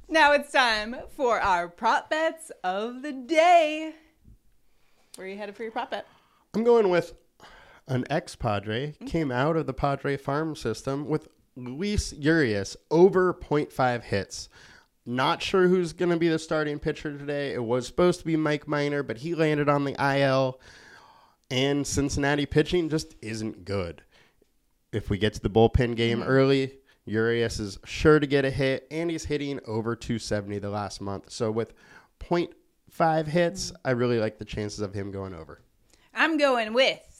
Now 0.08 0.32
it's 0.32 0.52
time 0.52 0.96
for 1.16 1.40
our 1.40 1.68
prop 1.68 2.10
bets 2.10 2.50
of 2.62 3.02
the 3.02 3.12
day. 3.12 3.94
Where 5.16 5.26
are 5.26 5.30
you 5.30 5.38
headed 5.38 5.56
for 5.56 5.62
your 5.62 5.72
prop 5.72 5.90
bet? 5.90 6.06
I'm 6.54 6.64
going 6.64 6.90
with 6.90 7.14
an 7.92 8.06
ex 8.08 8.34
Padre, 8.34 8.94
came 9.06 9.30
out 9.30 9.56
of 9.56 9.66
the 9.66 9.74
Padre 9.74 10.16
farm 10.16 10.56
system 10.56 11.06
with 11.06 11.28
Luis 11.56 12.12
Urias 12.14 12.76
over 12.90 13.34
0.5 13.34 14.02
hits. 14.02 14.48
Not 15.04 15.42
sure 15.42 15.68
who's 15.68 15.92
going 15.92 16.10
to 16.10 16.16
be 16.16 16.28
the 16.28 16.38
starting 16.38 16.78
pitcher 16.78 17.16
today. 17.16 17.52
It 17.52 17.62
was 17.62 17.86
supposed 17.86 18.20
to 18.20 18.26
be 18.26 18.36
Mike 18.36 18.66
Minor, 18.66 19.02
but 19.02 19.18
he 19.18 19.34
landed 19.34 19.68
on 19.68 19.84
the 19.84 19.96
IL. 20.00 20.58
And 21.50 21.86
Cincinnati 21.86 22.46
pitching 22.46 22.88
just 22.88 23.14
isn't 23.20 23.66
good. 23.66 24.02
If 24.92 25.10
we 25.10 25.18
get 25.18 25.34
to 25.34 25.40
the 25.40 25.50
bullpen 25.50 25.96
game 25.96 26.20
mm-hmm. 26.20 26.28
early, 26.28 26.72
Urias 27.04 27.60
is 27.60 27.78
sure 27.84 28.20
to 28.20 28.26
get 28.26 28.46
a 28.46 28.50
hit, 28.50 28.86
and 28.90 29.10
he's 29.10 29.24
hitting 29.24 29.60
over 29.66 29.96
270 29.96 30.60
the 30.60 30.70
last 30.70 31.02
month. 31.02 31.30
So 31.30 31.50
with 31.50 31.74
0.5 32.20 33.26
hits, 33.26 33.66
mm-hmm. 33.66 33.76
I 33.84 33.90
really 33.90 34.18
like 34.18 34.38
the 34.38 34.46
chances 34.46 34.80
of 34.80 34.94
him 34.94 35.10
going 35.10 35.34
over. 35.34 35.60
I'm 36.14 36.38
going 36.38 36.72
with 36.72 37.11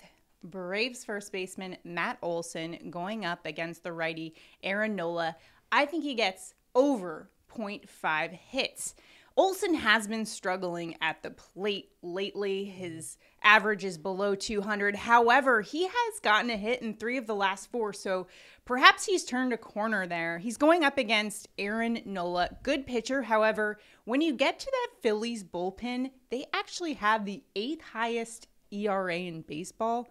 Braves 0.45 1.05
first 1.05 1.33
baseman 1.33 1.77
Matt 1.85 2.19
Olson 2.23 2.91
going 2.91 3.25
up 3.25 3.47
against 3.47 3.83
the 3.83 3.93
righty 3.93 4.35
Aaron 4.63 4.97
Nola. 4.97 5.37
I 5.71 5.87
think 5.87 6.05
he 6.05 6.15
gets 6.15 6.55
over 6.75 7.31
0.5 7.51 8.33
hits. 8.33 8.95
Olson 9.35 9.75
has 9.75 10.07
been 10.07 10.27
struggling 10.27 10.95
at 11.01 11.23
the 11.23 11.31
plate 11.31 11.91
lately. 12.03 12.65
His 12.65 13.17
average 13.43 13.83
is 13.83 13.97
below 13.97 14.35
200. 14.35 14.95
However, 14.95 15.63
he 15.63 15.85
has 15.85 16.21
gotten 16.23 16.51
a 16.51 16.57
hit 16.57 16.83
in 16.83 16.95
three 16.95 17.17
of 17.17 17.27
the 17.27 17.35
last 17.35 17.71
four, 17.71 17.95
so 17.95 18.27
perhaps 18.67 19.07
he's 19.07 19.25
turned 19.25 19.55
a 19.55 19.57
corner 19.57 20.07
there. 20.07 20.37
He's 20.37 20.59
going 20.59 20.85
up 20.85 20.99
against 20.99 21.49
Aaron 21.57 22.03
Nola, 22.05 22.51
good 22.63 22.87
pitcher. 22.87 23.23
However, 23.23 23.79
when 24.05 24.21
you 24.21 24.35
get 24.35 24.59
to 24.59 24.71
that 24.71 25.03
Phillies 25.03 25.45
bullpen, 25.45 26.11
they 26.31 26.45
actually 26.53 26.95
have 26.95 27.25
the 27.25 27.43
eighth 27.57 27.81
highest 27.81 28.49
ERA 28.71 29.17
in 29.17 29.43
baseball 29.43 30.09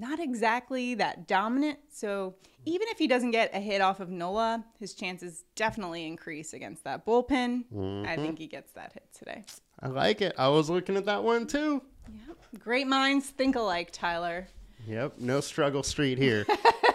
not 0.00 0.18
exactly 0.18 0.94
that 0.94 1.28
dominant. 1.28 1.78
So 1.90 2.34
even 2.64 2.88
if 2.88 2.98
he 2.98 3.06
doesn't 3.06 3.30
get 3.30 3.54
a 3.54 3.60
hit 3.60 3.80
off 3.80 4.00
of 4.00 4.08
Nola, 4.08 4.64
his 4.78 4.94
chances 4.94 5.44
definitely 5.54 6.06
increase 6.06 6.52
against 6.54 6.84
that 6.84 7.06
bullpen. 7.06 7.64
Mm-hmm. 7.72 8.08
I 8.08 8.16
think 8.16 8.38
he 8.38 8.46
gets 8.46 8.72
that 8.72 8.92
hit 8.94 9.06
today. 9.16 9.44
I 9.80 9.88
like 9.88 10.22
it. 10.22 10.34
I 10.38 10.48
was 10.48 10.70
looking 10.70 10.96
at 10.96 11.04
that 11.06 11.22
one 11.22 11.46
too. 11.46 11.82
Yep. 12.08 12.36
Great 12.58 12.86
minds 12.86 13.26
think 13.26 13.56
alike, 13.56 13.90
Tyler. 13.92 14.48
Yep. 14.86 15.18
No 15.18 15.40
struggle 15.40 15.82
street 15.82 16.18
here. 16.18 16.46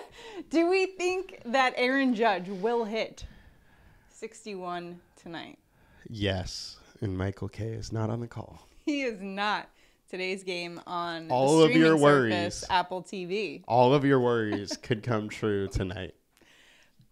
Do 0.50 0.70
we 0.70 0.88
think 0.88 1.42
that 1.46 1.74
Aaron 1.78 2.14
Judge 2.14 2.50
will 2.50 2.84
hit 2.86 3.26
61 4.10 5.00
tonight? 5.16 5.60
Yes. 6.10 6.78
And 7.02 7.18
Michael 7.18 7.50
Kay 7.50 7.70
is 7.70 7.92
not 7.92 8.10
on 8.10 8.20
the 8.20 8.28
call. 8.28 8.68
He 8.86 9.02
is 9.02 9.22
not. 9.22 9.70
Today's 10.10 10.44
game 10.44 10.80
on 10.88 11.30
All 11.30 11.62
of 11.62 11.72
your 11.72 11.98
worries. 11.98 12.34
service, 12.34 12.66
Apple 12.70 13.04
TV. 13.04 13.64
All 13.68 13.94
of 13.94 14.06
your 14.06 14.20
worries 14.20 14.78
could 14.78 15.04
come 15.04 15.30
true 15.30 15.68
tonight. 15.68 16.16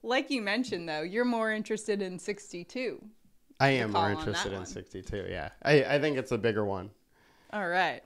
Like 0.02 0.30
you 0.30 0.42
mentioned, 0.42 0.88
though, 0.88 1.02
you're 1.02 1.26
more 1.26 1.52
interested 1.52 2.02
in 2.02 2.20
62. 2.20 3.02
I 3.60 3.70
am 3.70 3.92
more 3.92 4.12
interested 4.12 4.52
in 4.52 4.66
62. 4.66 5.28
Yeah, 5.30 5.50
I, 5.64 5.84
I 5.84 6.00
think 6.00 6.18
it's 6.18 6.32
a 6.32 6.38
bigger 6.38 6.66
one. 6.66 6.90
All 7.54 7.68
right. 7.68 8.02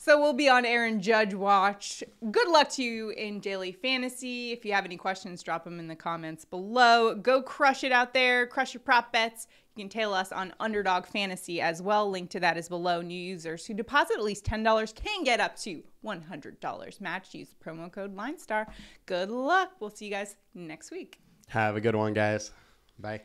So 0.00 0.20
we'll 0.20 0.32
be 0.32 0.48
on 0.48 0.64
Aaron 0.64 1.00
Judge 1.00 1.34
Watch. 1.34 2.04
Good 2.30 2.48
luck 2.48 2.68
to 2.70 2.84
you 2.84 3.10
in 3.10 3.40
daily 3.40 3.72
fantasy. 3.72 4.52
If 4.52 4.64
you 4.64 4.72
have 4.72 4.84
any 4.84 4.96
questions, 4.96 5.42
drop 5.42 5.64
them 5.64 5.80
in 5.80 5.88
the 5.88 5.96
comments 5.96 6.44
below. 6.44 7.16
Go 7.16 7.42
crush 7.42 7.82
it 7.82 7.90
out 7.90 8.14
there. 8.14 8.46
Crush 8.46 8.74
your 8.74 8.80
prop 8.80 9.12
bets. 9.12 9.48
Can 9.78 9.88
tail 9.88 10.12
us 10.12 10.32
on 10.32 10.52
Underdog 10.58 11.06
Fantasy 11.06 11.60
as 11.60 11.80
well. 11.80 12.10
Link 12.10 12.30
to 12.30 12.40
that 12.40 12.56
is 12.58 12.68
below. 12.68 13.00
New 13.00 13.14
users 13.14 13.64
who 13.64 13.74
deposit 13.74 14.18
at 14.18 14.24
least 14.24 14.44
$10 14.44 14.94
can 14.96 15.22
get 15.22 15.38
up 15.38 15.56
to 15.58 15.84
$100 16.04 17.00
match. 17.00 17.32
Use 17.32 17.54
promo 17.64 17.90
code 17.90 18.16
LineStar. 18.16 18.66
Good 19.06 19.30
luck. 19.30 19.70
We'll 19.78 19.90
see 19.90 20.06
you 20.06 20.10
guys 20.10 20.34
next 20.52 20.90
week. 20.90 21.20
Have 21.46 21.76
a 21.76 21.80
good 21.80 21.94
one, 21.94 22.12
guys. 22.12 22.50
Bye. 22.98 23.22